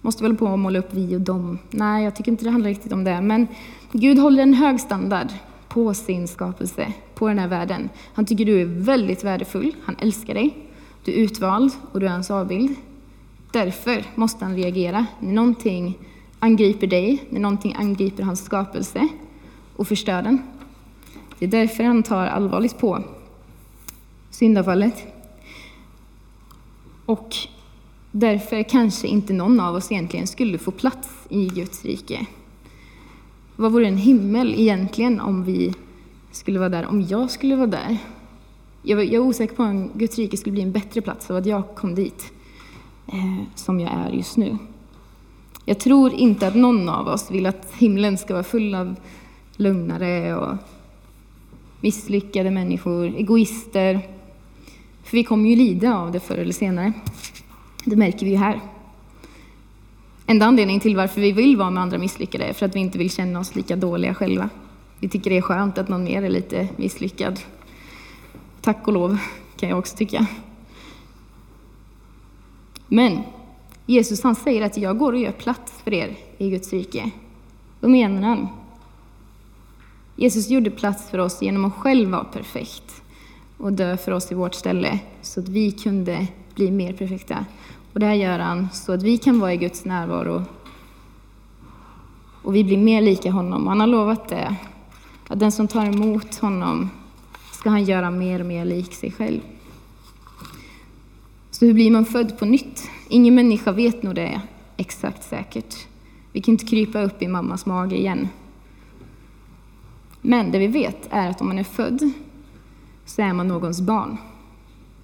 Måste 0.00 0.22
väl 0.22 0.36
på 0.36 0.48
att 0.48 0.58
måla 0.58 0.78
upp 0.78 0.94
vi 0.94 1.16
och 1.16 1.20
dem. 1.20 1.58
Nej, 1.70 2.04
jag 2.04 2.16
tycker 2.16 2.30
inte 2.30 2.44
det 2.44 2.50
handlar 2.50 2.70
riktigt 2.70 2.92
om 2.92 3.04
det. 3.04 3.20
Men 3.20 3.46
Gud 3.92 4.18
håller 4.18 4.42
en 4.42 4.54
hög 4.54 4.80
standard 4.80 5.28
på 5.68 5.94
sin 5.94 6.28
skapelse, 6.28 6.92
på 7.14 7.28
den 7.28 7.38
här 7.38 7.48
världen. 7.48 7.88
Han 8.14 8.26
tycker 8.26 8.44
du 8.44 8.60
är 8.60 8.64
väldigt 8.64 9.24
värdefull, 9.24 9.74
han 9.84 9.96
älskar 9.98 10.34
dig. 10.34 10.56
Du 11.04 11.12
är 11.12 11.16
utvald 11.16 11.72
och 11.92 12.00
du 12.00 12.06
är 12.06 12.10
hans 12.10 12.30
avbild. 12.30 12.76
Därför 13.52 14.04
måste 14.14 14.44
han 14.44 14.56
reagera 14.56 15.06
när 15.20 15.32
någonting 15.32 15.98
angriper 16.38 16.86
dig, 16.86 17.24
när 17.30 17.40
någonting 17.40 17.74
angriper 17.78 18.22
hans 18.22 18.44
skapelse 18.44 19.08
och 19.76 19.88
förstör 19.88 20.22
den. 20.22 20.42
Det 21.38 21.44
är 21.44 21.50
därför 21.50 21.84
han 21.84 22.02
tar 22.02 22.26
allvarligt 22.26 22.78
på 22.78 23.04
syndafallet. 24.30 25.06
Och 27.06 27.36
därför 28.10 28.62
kanske 28.62 29.06
inte 29.06 29.32
någon 29.32 29.60
av 29.60 29.74
oss 29.74 29.92
egentligen 29.92 30.26
skulle 30.26 30.58
få 30.58 30.70
plats 30.70 31.08
i 31.28 31.46
Guds 31.46 31.84
rike. 31.84 32.26
Vad 33.56 33.72
vore 33.72 33.88
en 33.88 33.96
himmel 33.96 34.54
egentligen 34.54 35.20
om 35.20 35.44
vi 35.44 35.74
skulle 36.34 36.58
vara 36.58 36.68
där, 36.68 36.86
om 36.86 37.02
jag 37.02 37.30
skulle 37.30 37.56
vara 37.56 37.66
där? 37.66 37.96
Jag, 38.82 39.04
är 39.04 39.18
osäker 39.18 39.54
på 39.54 39.62
om 39.62 39.90
Guds 39.94 40.18
rike 40.18 40.36
skulle 40.36 40.52
bli 40.52 40.62
en 40.62 40.72
bättre 40.72 41.00
plats 41.00 41.30
av 41.30 41.36
att 41.36 41.46
jag 41.46 41.74
kom 41.74 41.94
dit, 41.94 42.32
eh, 43.06 43.42
som 43.54 43.80
jag 43.80 43.92
är 43.92 44.10
just 44.10 44.36
nu. 44.36 44.58
Jag 45.64 45.78
tror 45.80 46.12
inte 46.12 46.46
att 46.46 46.54
någon 46.54 46.88
av 46.88 47.08
oss 47.08 47.30
vill 47.30 47.46
att 47.46 47.72
himlen 47.78 48.18
ska 48.18 48.32
vara 48.32 48.44
full 48.44 48.74
av 48.74 48.96
lögnare 49.56 50.36
och 50.36 50.56
misslyckade 51.80 52.50
människor, 52.50 53.06
egoister. 53.06 54.00
För 55.04 55.16
vi 55.16 55.24
kommer 55.24 55.50
ju 55.50 55.56
lida 55.56 55.96
av 55.96 56.12
det 56.12 56.20
förr 56.20 56.38
eller 56.38 56.52
senare. 56.52 56.92
Det 57.84 57.96
märker 57.96 58.26
vi 58.26 58.30
ju 58.30 58.38
här. 58.38 58.60
Enda 60.26 60.46
anledningen 60.46 60.80
till 60.80 60.96
varför 60.96 61.20
vi 61.20 61.32
vill 61.32 61.56
vara 61.56 61.70
med 61.70 61.82
andra 61.82 61.98
misslyckade 61.98 62.44
är 62.44 62.52
för 62.52 62.66
att 62.66 62.76
vi 62.76 62.80
inte 62.80 62.98
vill 62.98 63.10
känna 63.10 63.40
oss 63.40 63.54
lika 63.54 63.76
dåliga 63.76 64.14
själva. 64.14 64.50
Vi 65.00 65.08
tycker 65.08 65.30
det 65.30 65.36
är 65.36 65.42
skönt 65.42 65.78
att 65.78 65.88
någon 65.88 66.04
mer 66.04 66.22
är 66.22 66.28
lite 66.28 66.68
misslyckad. 66.76 67.40
Tack 68.60 68.86
och 68.86 68.92
lov, 68.92 69.18
kan 69.56 69.68
jag 69.68 69.78
också 69.78 69.96
tycka. 69.96 70.26
Men 72.86 73.22
Jesus 73.86 74.22
han 74.22 74.34
säger 74.34 74.62
att 74.62 74.76
jag 74.76 74.98
går 74.98 75.12
och 75.12 75.18
gör 75.18 75.32
plats 75.32 75.72
för 75.84 75.94
er 75.94 76.16
i 76.38 76.50
Guds 76.50 76.72
rike. 76.72 77.10
Vad 77.80 77.90
menar 77.90 78.28
han? 78.28 78.48
Jesus 80.16 80.48
gjorde 80.50 80.70
plats 80.70 81.10
för 81.10 81.18
oss 81.18 81.42
genom 81.42 81.64
att 81.64 81.74
själv 81.74 82.10
vara 82.10 82.24
perfekt 82.24 83.02
och 83.56 83.72
dö 83.72 83.96
för 83.96 84.12
oss 84.12 84.32
i 84.32 84.34
vårt 84.34 84.54
ställe 84.54 84.98
så 85.22 85.40
att 85.40 85.48
vi 85.48 85.72
kunde 85.72 86.26
bli 86.54 86.70
mer 86.70 86.92
perfekta. 86.92 87.44
Och 87.92 88.00
det 88.00 88.06
här 88.06 88.14
gör 88.14 88.38
han 88.38 88.68
så 88.72 88.92
att 88.92 89.02
vi 89.02 89.18
kan 89.18 89.40
vara 89.40 89.52
i 89.52 89.56
Guds 89.56 89.84
närvaro 89.84 90.44
och 92.42 92.54
vi 92.54 92.64
blir 92.64 92.78
mer 92.78 93.02
lika 93.02 93.30
honom. 93.30 93.66
Han 93.66 93.80
har 93.80 93.86
lovat 93.86 94.28
det, 94.28 94.56
att 95.28 95.40
den 95.40 95.52
som 95.52 95.68
tar 95.68 95.86
emot 95.86 96.38
honom 96.38 96.90
ska 97.52 97.70
han 97.70 97.84
göra 97.84 98.10
mer 98.10 98.40
och 98.40 98.46
mer 98.46 98.64
lik 98.64 98.94
sig 98.94 99.12
själv. 99.12 99.40
Så 101.50 101.66
hur 101.66 101.74
blir 101.74 101.90
man 101.90 102.04
född 102.04 102.38
på 102.38 102.44
nytt? 102.44 102.90
Ingen 103.08 103.34
människa 103.34 103.72
vet 103.72 104.02
nog 104.02 104.14
det 104.14 104.40
exakt 104.76 105.24
säkert. 105.24 105.74
Vi 106.32 106.40
kan 106.40 106.52
inte 106.52 106.66
krypa 106.66 107.02
upp 107.02 107.22
i 107.22 107.28
mammas 107.28 107.66
mage 107.66 107.96
igen. 107.96 108.28
Men 110.20 110.52
det 110.52 110.58
vi 110.58 110.66
vet 110.66 111.08
är 111.10 111.30
att 111.30 111.40
om 111.40 111.46
man 111.48 111.58
är 111.58 111.64
född 111.64 112.10
så 113.04 113.22
är 113.22 113.32
man 113.32 113.48
någons 113.48 113.80
barn. 113.80 114.16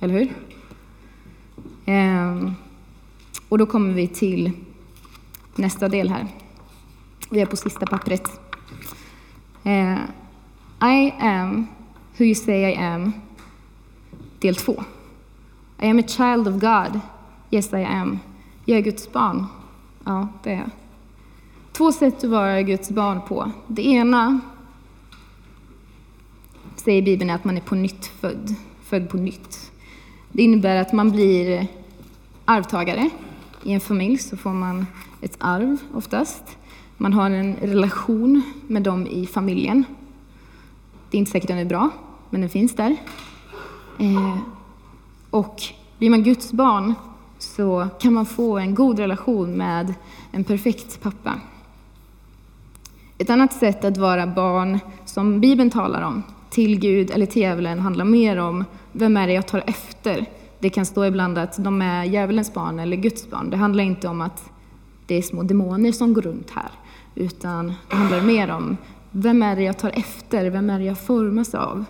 Eller 0.00 0.14
hur? 0.14 0.32
Ehm, 1.86 2.54
Och 3.48 3.58
då 3.58 3.66
kommer 3.66 3.92
vi 3.94 4.08
till 4.08 4.50
nästa 5.56 5.88
del 5.88 6.08
här. 6.08 6.26
Vi 7.30 7.40
är 7.40 7.46
på 7.46 7.56
sista 7.56 7.86
pappret. 7.86 8.40
Eh, 9.70 9.98
I 10.80 11.14
am 11.18 11.68
who 12.18 12.24
you 12.24 12.34
say 12.34 12.72
I 12.72 12.74
am, 12.74 13.12
del 14.38 14.56
två. 14.56 14.84
I 15.82 15.86
am 15.86 15.98
a 15.98 16.02
child 16.06 16.48
of 16.48 16.54
God. 16.60 17.00
Yes, 17.50 17.72
I 17.72 17.84
am. 17.84 18.18
Jag 18.64 18.78
är 18.78 18.82
Guds 18.82 19.12
barn. 19.12 19.46
Ja, 20.04 20.28
det 20.42 20.50
är 20.50 20.54
jag. 20.54 20.70
Två 21.72 21.92
sätt 21.92 22.24
att 22.24 22.30
vara 22.30 22.62
Guds 22.62 22.90
barn 22.90 23.20
på. 23.28 23.50
Det 23.66 23.86
ena 23.86 24.40
säger 26.76 27.02
Bibeln 27.02 27.30
är 27.30 27.34
att 27.34 27.44
man 27.44 27.56
är 27.56 27.60
på 27.60 27.74
nytt 27.74 28.06
född, 28.06 28.54
född 28.82 29.08
på 29.08 29.16
nytt. 29.16 29.72
Det 30.32 30.42
innebär 30.42 30.76
att 30.76 30.92
man 30.92 31.10
blir 31.10 31.66
arvtagare. 32.44 33.10
I 33.62 33.72
en 33.72 33.80
familj 33.80 34.18
så 34.18 34.36
får 34.36 34.52
man 34.52 34.86
ett 35.20 35.36
arv 35.38 35.76
oftast. 35.94 36.56
Man 37.02 37.12
har 37.12 37.30
en 37.30 37.57
relation 37.57 38.42
med 38.66 38.83
dem 38.83 39.07
i 39.07 39.26
familjen. 39.26 39.85
Det 41.11 41.16
är 41.16 41.19
inte 41.19 41.30
säkert 41.30 41.50
att 41.50 41.57
den 41.57 41.66
är 41.66 41.69
bra, 41.69 41.90
men 42.30 42.40
den 42.40 42.50
finns 42.50 42.75
där. 42.75 42.97
Eh, 43.99 44.38
och 45.30 45.62
blir 45.99 46.11
man 46.11 46.23
Guds 46.23 46.52
barn 46.52 46.95
så 47.38 47.88
kan 48.00 48.12
man 48.12 48.26
få 48.26 48.59
en 48.59 48.75
god 48.75 48.99
relation 48.99 49.57
med 49.57 49.95
en 50.30 50.45
perfekt 50.45 51.02
pappa. 51.02 51.40
Ett 53.19 53.30
annat 53.30 53.52
sätt 53.52 53.85
att 53.85 53.97
vara 53.97 54.26
barn, 54.26 54.78
som 55.04 55.40
Bibeln 55.40 55.71
talar 55.71 56.02
om, 56.02 56.23
till 56.50 56.78
Gud 56.78 57.11
eller 57.11 57.26
till 57.26 57.42
djävulen 57.42 57.80
handlar 57.80 58.04
mer 58.04 58.37
om 58.37 58.64
vem 58.92 59.16
är 59.16 59.26
det 59.26 59.33
jag 59.33 59.47
tar 59.47 59.62
efter. 59.66 60.26
Det 60.59 60.71
kan 60.71 60.87
stå 60.87 61.04
ibland 61.04 61.38
att 61.38 61.64
de 61.64 61.83
är 61.83 62.04
djävulens 62.04 62.54
barn 62.54 62.78
eller 62.78 62.97
Guds 62.97 63.30
barn. 63.30 63.50
Det 63.50 63.57
handlar 63.57 63.85
inte 63.85 64.09
om 64.09 64.21
att 64.21 64.50
det 65.07 65.14
är 65.14 65.23
små 65.23 65.42
demoner 65.42 65.92
som 65.92 66.14
går 66.14 66.23
runt 66.23 66.50
här, 66.50 66.71
utan 67.20 67.74
det 67.88 67.96
handlar 67.96 68.20
mer 68.20 68.50
om 68.50 68.76
vem 69.10 69.42
är 69.42 69.56
det 69.56 69.62
jag 69.62 69.78
tar 69.78 69.90
efter, 69.90 70.50
vem 70.50 70.70
är 70.70 70.78
det 70.78 70.84
jag 70.84 71.00
formas 71.00 71.54
av? 71.54 71.84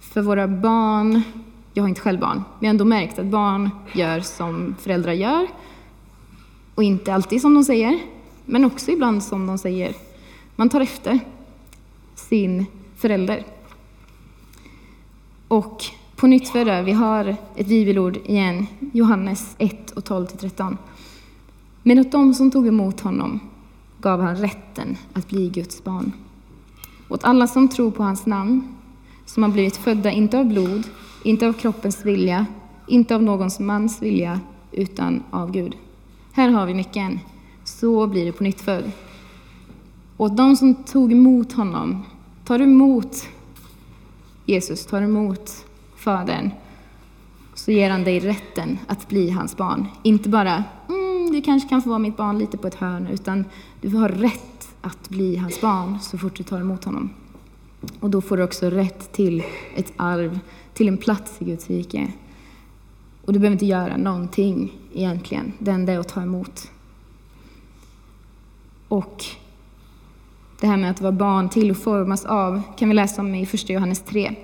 För 0.00 0.22
våra 0.22 0.48
barn, 0.48 1.22
jag 1.74 1.82
har 1.82 1.88
inte 1.88 2.00
själv 2.00 2.20
barn, 2.20 2.36
men 2.36 2.44
jag 2.60 2.66
har 2.66 2.70
ändå 2.70 2.84
märkt 2.84 3.18
att 3.18 3.26
barn 3.26 3.70
gör 3.92 4.20
som 4.20 4.74
föräldrar 4.80 5.12
gör, 5.12 5.46
och 6.74 6.82
inte 6.82 7.14
alltid 7.14 7.40
som 7.40 7.54
de 7.54 7.64
säger, 7.64 7.98
men 8.44 8.64
också 8.64 8.90
ibland 8.90 9.22
som 9.22 9.46
de 9.46 9.58
säger. 9.58 9.94
Man 10.56 10.68
tar 10.68 10.80
efter 10.80 11.20
sin 12.14 12.66
förälder. 12.96 13.46
Och 15.48 15.84
på 16.16 16.26
nytt 16.26 16.48
födda, 16.48 16.82
vi 16.82 16.92
har 16.92 17.36
ett 17.56 17.66
bibelord 17.66 18.16
igen, 18.16 18.66
Johannes 18.92 19.54
1 19.58 19.90
och 19.90 20.02
12-13. 20.02 20.76
Men 21.82 21.98
åt 21.98 22.12
dem 22.12 22.34
som 22.34 22.50
tog 22.50 22.66
emot 22.66 23.00
honom 23.00 23.40
gav 24.04 24.20
han 24.20 24.36
rätten 24.36 24.96
att 25.12 25.28
bli 25.28 25.48
Guds 25.48 25.84
barn. 25.84 26.12
Åt 27.08 27.24
alla 27.24 27.46
som 27.46 27.68
tror 27.68 27.90
på 27.90 28.02
hans 28.02 28.26
namn, 28.26 28.76
som 29.26 29.42
har 29.42 29.50
blivit 29.50 29.76
födda 29.76 30.10
inte 30.10 30.38
av 30.38 30.44
blod, 30.44 30.82
inte 31.22 31.46
av 31.46 31.52
kroppens 31.52 32.04
vilja, 32.04 32.46
inte 32.86 33.14
av 33.14 33.22
någons 33.22 33.60
mans 33.60 34.02
vilja, 34.02 34.40
utan 34.72 35.22
av 35.30 35.50
Gud. 35.50 35.76
Här 36.32 36.48
har 36.48 36.66
vi 36.66 36.74
nyckeln. 36.74 37.20
Så 37.64 38.06
blir 38.06 38.24
det 38.24 38.32
på 38.32 38.44
nytt 38.44 38.60
född. 38.60 38.90
Och 40.16 40.32
de 40.32 40.56
som 40.56 40.74
tog 40.74 41.12
emot 41.12 41.52
honom, 41.52 42.02
tar 42.44 42.60
emot 42.60 43.28
Jesus, 44.44 44.86
tar 44.86 45.02
emot 45.02 45.50
Fadern, 45.96 46.50
så 47.54 47.70
ger 47.70 47.90
han 47.90 48.04
dig 48.04 48.20
rätten 48.20 48.78
att 48.86 49.08
bli 49.08 49.30
hans 49.30 49.56
barn. 49.56 49.86
Inte 50.02 50.28
bara, 50.28 50.64
mm, 50.88 51.32
du 51.32 51.42
kanske 51.42 51.68
kan 51.68 51.82
få 51.82 51.88
vara 51.88 51.98
mitt 51.98 52.16
barn 52.16 52.38
lite 52.38 52.56
på 52.56 52.66
ett 52.66 52.74
hörn, 52.74 53.06
utan 53.06 53.44
du 53.90 53.96
har 53.96 54.08
rätt 54.08 54.74
att 54.80 55.08
bli 55.08 55.36
hans 55.36 55.60
barn 55.60 55.98
så 56.00 56.18
fort 56.18 56.36
du 56.36 56.42
tar 56.42 56.60
emot 56.60 56.84
honom. 56.84 57.10
Och 58.00 58.10
då 58.10 58.20
får 58.20 58.36
du 58.36 58.42
också 58.42 58.70
rätt 58.70 59.12
till 59.12 59.42
ett 59.76 59.92
arv, 59.96 60.38
till 60.74 60.88
en 60.88 60.96
plats 60.96 61.36
i 61.38 61.44
Guds 61.44 61.68
rike. 61.68 62.12
Och 63.24 63.32
du 63.32 63.38
behöver 63.38 63.52
inte 63.52 63.66
göra 63.66 63.96
någonting 63.96 64.72
egentligen, 64.94 65.52
det 65.58 65.70
enda 65.70 65.92
är 65.92 65.98
att 65.98 66.08
ta 66.08 66.22
emot. 66.22 66.70
Och 68.88 69.24
det 70.60 70.66
här 70.66 70.76
med 70.76 70.90
att 70.90 71.00
vara 71.00 71.12
barn 71.12 71.48
till 71.48 71.70
och 71.70 71.76
formas 71.76 72.24
av 72.24 72.62
kan 72.78 72.88
vi 72.88 72.94
läsa 72.94 73.22
om 73.22 73.34
i 73.34 73.46
första 73.46 73.72
Johannes 73.72 74.00
3. 74.00 74.34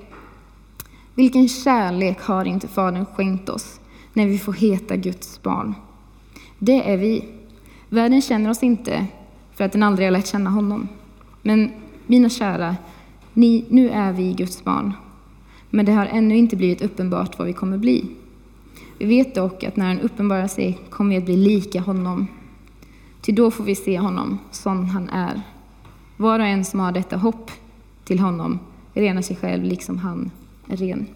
Vilken 1.14 1.48
kärlek 1.48 2.20
har 2.20 2.44
inte 2.44 2.68
Fadern 2.68 3.06
skänkt 3.06 3.48
oss 3.48 3.80
när 4.12 4.26
vi 4.26 4.38
får 4.38 4.52
heta 4.52 4.96
Guds 4.96 5.42
barn? 5.42 5.74
Det 6.58 6.92
är 6.92 6.96
vi. 6.96 7.24
Världen 7.88 8.22
känner 8.22 8.50
oss 8.50 8.62
inte 8.62 9.06
för 9.60 9.64
att 9.64 9.72
den 9.72 9.82
aldrig 9.82 10.06
har 10.06 10.10
lärt 10.12 10.26
känna 10.26 10.50
honom. 10.50 10.88
Men 11.42 11.70
mina 12.06 12.28
kära, 12.28 12.76
ni, 13.32 13.64
nu 13.68 13.90
är 13.90 14.12
vi 14.12 14.32
Guds 14.32 14.64
barn. 14.64 14.92
Men 15.70 15.86
det 15.86 15.92
har 15.92 16.06
ännu 16.06 16.36
inte 16.36 16.56
blivit 16.56 16.82
uppenbart 16.82 17.38
vad 17.38 17.46
vi 17.46 17.52
kommer 17.52 17.78
bli. 17.78 18.06
Vi 18.98 19.06
vet 19.06 19.34
dock 19.34 19.64
att 19.64 19.76
när 19.76 19.86
han 19.86 20.00
uppenbarar 20.00 20.48
sig 20.48 20.78
kommer 20.90 21.10
vi 21.10 21.16
att 21.16 21.24
bli 21.24 21.36
lika 21.36 21.80
honom. 21.80 22.26
Till 23.20 23.34
då 23.34 23.50
får 23.50 23.64
vi 23.64 23.74
se 23.74 23.98
honom 23.98 24.38
som 24.50 24.84
han 24.84 25.08
är. 25.08 25.42
Var 26.16 26.38
och 26.40 26.46
en 26.46 26.64
som 26.64 26.80
har 26.80 26.92
detta 26.92 27.16
hopp 27.16 27.50
till 28.04 28.18
honom 28.18 28.58
renar 28.94 29.22
sig 29.22 29.36
själv 29.36 29.64
liksom 29.64 29.98
han 29.98 30.30
är 30.68 30.76
ren. 30.76 31.06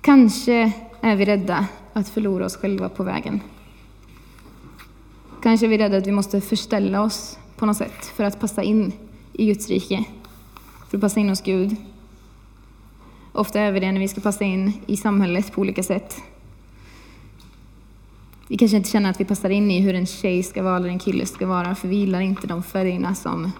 Kanske 0.00 0.72
är 1.00 1.16
vi 1.16 1.24
rädda 1.24 1.66
att 1.92 2.08
förlora 2.08 2.46
oss 2.46 2.56
själva 2.56 2.88
på 2.88 3.02
vägen. 3.02 3.40
Kanske 5.42 5.66
är 5.66 5.68
vi 5.68 5.78
rädda 5.78 5.96
att 5.96 6.06
vi 6.06 6.12
måste 6.12 6.40
förställa 6.40 7.02
oss 7.02 7.38
på 7.56 7.66
något 7.66 7.76
sätt 7.76 8.04
för 8.04 8.24
att 8.24 8.40
passa 8.40 8.62
in 8.62 8.92
i 9.32 9.46
Guds 9.46 9.68
rike, 9.68 10.04
för 10.88 10.96
att 10.96 11.00
passa 11.00 11.20
in 11.20 11.28
hos 11.28 11.42
Gud. 11.42 11.76
Ofta 13.32 13.60
är 13.60 13.72
vi 13.72 13.80
det 13.80 13.92
när 13.92 14.00
vi 14.00 14.08
ska 14.08 14.20
passa 14.20 14.44
in 14.44 14.72
i 14.86 14.96
samhället 14.96 15.52
på 15.52 15.60
olika 15.60 15.82
sätt. 15.82 16.22
Vi 18.48 18.56
kanske 18.56 18.76
inte 18.76 18.90
känner 18.90 19.10
att 19.10 19.20
vi 19.20 19.24
passar 19.24 19.50
in 19.50 19.70
i 19.70 19.80
hur 19.80 19.94
en 19.94 20.06
tjej 20.06 20.42
ska 20.42 20.62
vara 20.62 20.76
eller 20.76 20.88
en 20.88 20.98
kille 20.98 21.26
ska 21.26 21.46
vara, 21.46 21.74
för 21.74 21.88
vi 21.88 21.96
gillar 21.96 22.20
inte 22.20 22.46
de 22.46 22.62
färgerna 22.62 23.14
som 23.14 23.52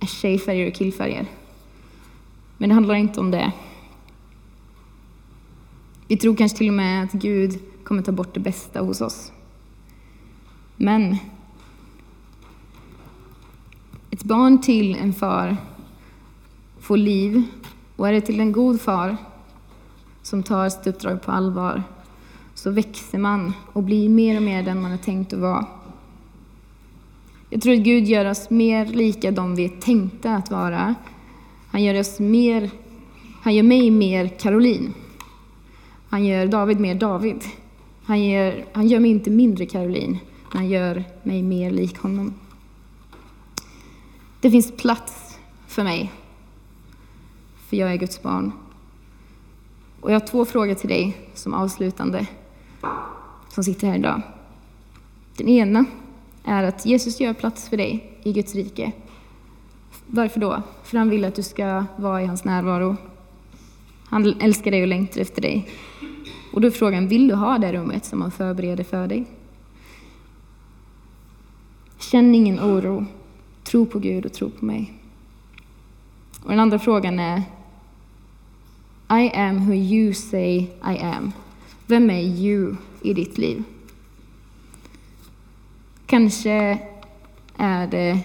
är 0.00 0.06
tjejfärger 0.06 0.66
och 0.66 0.74
killfärger. 0.74 1.26
Men 2.58 2.68
det 2.68 2.74
handlar 2.74 2.94
inte 2.94 3.20
om 3.20 3.30
det. 3.30 3.52
Vi 6.08 6.16
tror 6.16 6.36
kanske 6.36 6.58
till 6.58 6.68
och 6.68 6.74
med 6.74 7.04
att 7.04 7.12
Gud 7.12 7.58
kommer 7.84 8.02
ta 8.02 8.12
bort 8.12 8.34
det 8.34 8.40
bästa 8.40 8.80
hos 8.80 9.00
oss. 9.00 9.32
Men 10.84 11.16
ett 14.10 14.24
barn 14.24 14.60
till 14.60 14.94
en 14.94 15.12
far 15.12 15.56
får 16.80 16.96
liv 16.96 17.42
och 17.96 18.08
är 18.08 18.12
det 18.12 18.20
till 18.20 18.40
en 18.40 18.52
god 18.52 18.80
far 18.80 19.16
som 20.22 20.42
tar 20.42 20.68
sitt 20.68 20.86
uppdrag 20.86 21.22
på 21.22 21.32
allvar 21.32 21.82
så 22.54 22.70
växer 22.70 23.18
man 23.18 23.52
och 23.72 23.82
blir 23.82 24.08
mer 24.08 24.36
och 24.36 24.42
mer 24.42 24.62
den 24.62 24.82
man 24.82 24.92
är 24.92 24.96
tänkt 24.96 25.32
att 25.32 25.38
vara. 25.38 25.66
Jag 27.50 27.62
tror 27.62 27.74
att 27.74 27.80
Gud 27.80 28.04
gör 28.04 28.30
oss 28.30 28.50
mer 28.50 28.86
lika 28.86 29.30
de 29.30 29.54
vi 29.54 29.64
är 29.64 29.80
tänkta 29.80 30.34
att 30.34 30.50
vara. 30.50 30.94
Han 31.70 31.82
gör 31.82 32.00
oss 32.00 32.20
mer, 32.20 32.70
han 33.42 33.54
gör 33.54 33.62
mig 33.62 33.90
mer 33.90 34.28
Caroline. 34.28 34.94
Han 36.08 36.24
gör 36.24 36.46
David 36.46 36.80
mer 36.80 36.94
David. 36.94 37.44
Han 38.04 38.24
gör, 38.24 38.64
han 38.72 38.88
gör 38.88 39.00
mig 39.00 39.10
inte 39.10 39.30
mindre 39.30 39.66
Caroline, 39.66 40.18
han 40.52 40.68
gör 40.68 41.04
mig 41.22 41.42
mer 41.42 41.70
lik 41.70 41.98
honom. 41.98 42.34
Det 44.40 44.50
finns 44.50 44.72
plats 44.76 45.38
för 45.66 45.84
mig, 45.84 46.12
för 47.68 47.76
jag 47.76 47.92
är 47.92 47.96
Guds 47.96 48.22
barn. 48.22 48.52
Och 50.00 50.10
jag 50.10 50.20
har 50.20 50.26
två 50.26 50.44
frågor 50.44 50.74
till 50.74 50.88
dig 50.88 51.16
som 51.34 51.54
avslutande, 51.54 52.26
som 53.48 53.64
sitter 53.64 53.86
här 53.86 53.98
idag. 53.98 54.22
Den 55.36 55.48
ena 55.48 55.84
är 56.44 56.62
att 56.62 56.86
Jesus 56.86 57.20
gör 57.20 57.34
plats 57.34 57.68
för 57.68 57.76
dig 57.76 58.18
i 58.22 58.32
Guds 58.32 58.54
rike. 58.54 58.92
Varför 60.06 60.40
då? 60.40 60.62
För 60.82 60.98
han 60.98 61.10
vill 61.10 61.24
att 61.24 61.34
du 61.34 61.42
ska 61.42 61.84
vara 61.96 62.22
i 62.22 62.26
hans 62.26 62.44
närvaro. 62.44 62.96
Han 64.04 64.40
älskar 64.40 64.70
dig 64.70 64.82
och 64.82 64.88
längtar 64.88 65.20
efter 65.20 65.42
dig. 65.42 65.68
Och 66.52 66.60
då 66.60 66.66
är 66.66 66.72
frågan, 66.72 67.08
vill 67.08 67.28
du 67.28 67.34
ha 67.34 67.58
det 67.58 67.72
rummet 67.72 68.04
som 68.04 68.22
han 68.22 68.30
förbereder 68.30 68.84
för 68.84 69.06
dig? 69.06 69.26
Känn 72.02 72.34
ingen 72.34 72.60
oro. 72.60 73.06
Tro 73.64 73.86
på 73.86 73.98
Gud 73.98 74.26
och 74.26 74.32
tro 74.32 74.50
på 74.50 74.64
mig. 74.64 74.92
Och 76.42 76.50
den 76.50 76.60
andra 76.60 76.78
frågan 76.78 77.18
är 77.18 77.42
I 79.10 79.30
am 79.34 79.66
who 79.66 79.74
you 79.74 80.14
say 80.14 80.56
I 80.62 80.98
am. 81.02 81.32
Vem 81.86 82.10
är 82.10 82.22
you 82.22 82.76
i 83.02 83.14
ditt 83.14 83.38
liv? 83.38 83.62
Kanske 86.06 86.78
är 87.56 87.86
det 87.86 88.20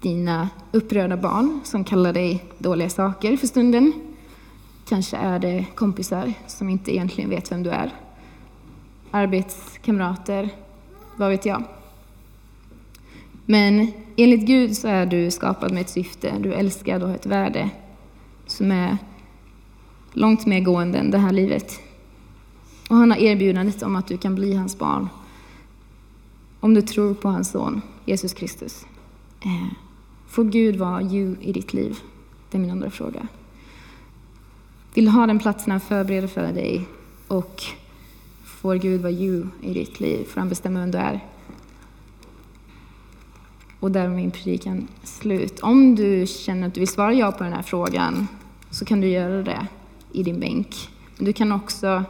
dina 0.00 0.48
upprörda 0.72 1.16
barn 1.16 1.60
som 1.64 1.84
kallar 1.84 2.12
dig 2.12 2.44
dåliga 2.58 2.90
saker 2.90 3.36
för 3.36 3.46
stunden. 3.46 3.92
Kanske 4.88 5.16
är 5.16 5.38
det 5.38 5.66
kompisar 5.74 6.32
som 6.46 6.68
inte 6.68 6.94
egentligen 6.94 7.30
vet 7.30 7.52
vem 7.52 7.62
du 7.62 7.70
är. 7.70 7.90
arbetskamrater, 9.10 10.48
vad 11.16 11.30
vet 11.30 11.46
jag. 11.46 11.64
Men 13.46 13.92
enligt 14.16 14.46
Gud 14.46 14.76
så 14.76 14.88
är 14.88 15.06
du 15.06 15.30
skapad 15.30 15.72
med 15.72 15.80
ett 15.80 15.90
syfte, 15.90 16.38
du 16.38 16.52
är 16.52 16.58
älskad 16.58 17.02
och 17.02 17.08
har 17.08 17.16
ett 17.16 17.26
värde 17.26 17.70
som 18.46 18.72
är 18.72 18.98
långt 20.12 20.46
mer 20.46 20.60
gående 20.60 20.98
än 20.98 21.10
det 21.10 21.18
här 21.18 21.32
livet. 21.32 21.80
Och 22.88 22.96
han 22.96 23.10
har 23.10 23.18
erbjudandet 23.18 23.82
om 23.82 23.96
att 23.96 24.06
du 24.06 24.16
kan 24.16 24.34
bli 24.34 24.54
hans 24.54 24.78
barn 24.78 25.08
om 26.60 26.74
du 26.74 26.82
tror 26.82 27.14
på 27.14 27.28
hans 27.28 27.50
son 27.50 27.82
Jesus 28.04 28.32
Kristus. 28.34 28.86
Eh, 29.40 29.72
får 30.28 30.44
Gud 30.44 30.76
vara 30.76 31.02
you 31.02 31.36
i 31.40 31.52
ditt 31.52 31.72
liv? 31.72 31.98
Det 32.50 32.58
är 32.58 32.60
min 32.60 32.70
andra 32.70 32.90
fråga. 32.90 33.26
Vill 34.94 35.04
du 35.04 35.10
ha 35.10 35.26
den 35.26 35.38
platsen 35.38 35.70
han 35.70 35.80
förbereder 35.80 36.28
för 36.28 36.52
dig 36.52 36.86
och 37.28 37.62
får 38.44 38.74
Gud 38.74 39.00
vara 39.00 39.12
you 39.12 39.46
i 39.62 39.74
ditt 39.74 40.00
liv? 40.00 40.24
Får 40.24 40.40
han 40.40 40.48
bestämma 40.48 40.80
vem 40.80 40.90
du 40.90 40.98
är? 40.98 41.20
Och 43.84 43.90
där 43.90 44.04
är 44.04 44.08
min 44.08 44.30
predikan 44.30 44.88
slut. 45.02 45.60
Om 45.60 45.94
du 45.94 46.26
känner 46.26 46.66
att 46.66 46.74
du 46.74 46.80
vill 46.80 46.88
svara 46.88 47.14
ja 47.14 47.32
på 47.32 47.44
den 47.44 47.52
här 47.52 47.62
frågan 47.62 48.28
så 48.70 48.84
kan 48.84 49.00
du 49.00 49.08
göra 49.08 49.42
det 49.42 49.66
i 50.12 50.22
din 50.22 50.40
bänk. 50.40 50.76
Du 51.18 51.32
kan 51.32 51.52
också 51.52 52.04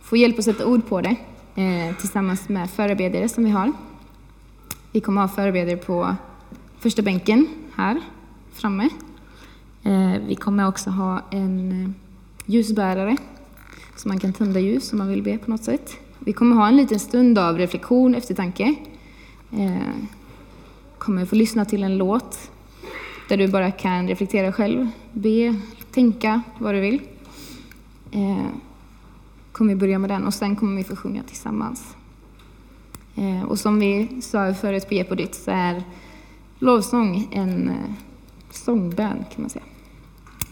få 0.00 0.16
hjälp 0.16 0.38
att 0.38 0.44
sätta 0.44 0.66
ord 0.66 0.86
på 0.86 1.00
det 1.00 1.16
eh, 1.54 1.96
tillsammans 1.96 2.48
med 2.48 2.70
förebedjare 2.70 3.28
som 3.28 3.44
vi 3.44 3.50
har. 3.50 3.72
Vi 4.92 5.00
kommer 5.00 5.20
ha 5.20 5.28
förebedjare 5.28 5.76
på 5.76 6.16
första 6.78 7.02
bänken 7.02 7.46
här 7.76 8.00
framme. 8.52 8.88
Eh, 9.82 10.12
vi 10.26 10.34
kommer 10.34 10.68
också 10.68 10.90
ha 10.90 11.22
en 11.30 11.82
eh, 11.84 11.90
ljusbärare 12.46 13.16
så 13.96 14.08
man 14.08 14.18
kan 14.18 14.32
tända 14.32 14.60
ljus 14.60 14.92
om 14.92 14.98
man 14.98 15.08
vill 15.08 15.22
be 15.22 15.38
på 15.38 15.50
något 15.50 15.64
sätt. 15.64 15.96
Vi 16.18 16.32
kommer 16.32 16.56
ha 16.56 16.68
en 16.68 16.76
liten 16.76 17.00
stund 17.00 17.38
av 17.38 17.58
reflektion, 17.58 18.14
eftertanke. 18.14 18.74
Eh, 19.52 19.92
kommer 21.02 21.26
få 21.26 21.36
lyssna 21.36 21.64
till 21.64 21.82
en 21.82 21.98
låt 21.98 22.50
där 23.28 23.36
du 23.36 23.48
bara 23.48 23.70
kan 23.70 24.08
reflektera 24.08 24.52
själv, 24.52 24.88
be, 25.12 25.56
tänka 25.90 26.42
vad 26.58 26.74
du 26.74 26.80
vill. 26.80 27.02
Eh, 28.10 28.46
kommer 29.52 29.74
vi 29.74 29.80
börja 29.80 29.98
med 29.98 30.10
den 30.10 30.26
och 30.26 30.34
sen 30.34 30.56
kommer 30.56 30.76
vi 30.76 30.84
få 30.84 30.96
sjunga 30.96 31.22
tillsammans. 31.22 31.96
Eh, 33.14 33.42
och 33.42 33.58
som 33.58 33.80
vi 33.80 34.20
sa 34.22 34.54
förut 34.54 34.88
på 34.88 34.94
Jeopardy 34.94 35.26
så 35.32 35.50
är 35.50 35.82
lovsång 36.58 37.28
en 37.32 37.68
eh, 37.68 37.92
sångbön 38.50 39.24
kan 39.34 39.42
man 39.42 39.50
säga. 39.50 39.64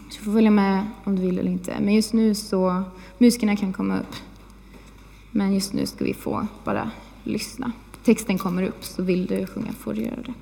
Så 0.09 0.17
du 0.19 0.25
får 0.25 0.31
följa 0.31 0.51
med 0.51 0.87
om 1.03 1.15
du 1.15 1.21
vill 1.21 1.39
eller 1.39 1.51
inte. 1.51 1.77
Men 1.79 1.93
just 1.93 2.13
nu 2.13 2.35
så, 2.35 2.83
musikerna 3.17 3.55
kan 3.55 3.73
komma 3.73 3.99
upp. 3.99 4.15
Men 5.31 5.53
just 5.53 5.73
nu 5.73 5.85
ska 5.85 6.05
vi 6.05 6.13
få 6.13 6.47
bara 6.63 6.91
lyssna. 7.23 7.71
Texten 8.03 8.37
kommer 8.37 8.63
upp, 8.63 8.83
så 8.83 9.01
vill 9.01 9.25
du 9.25 9.47
sjunga 9.47 9.73
får 9.73 9.93
du 9.93 10.01
göra 10.01 10.21
det. 10.25 10.33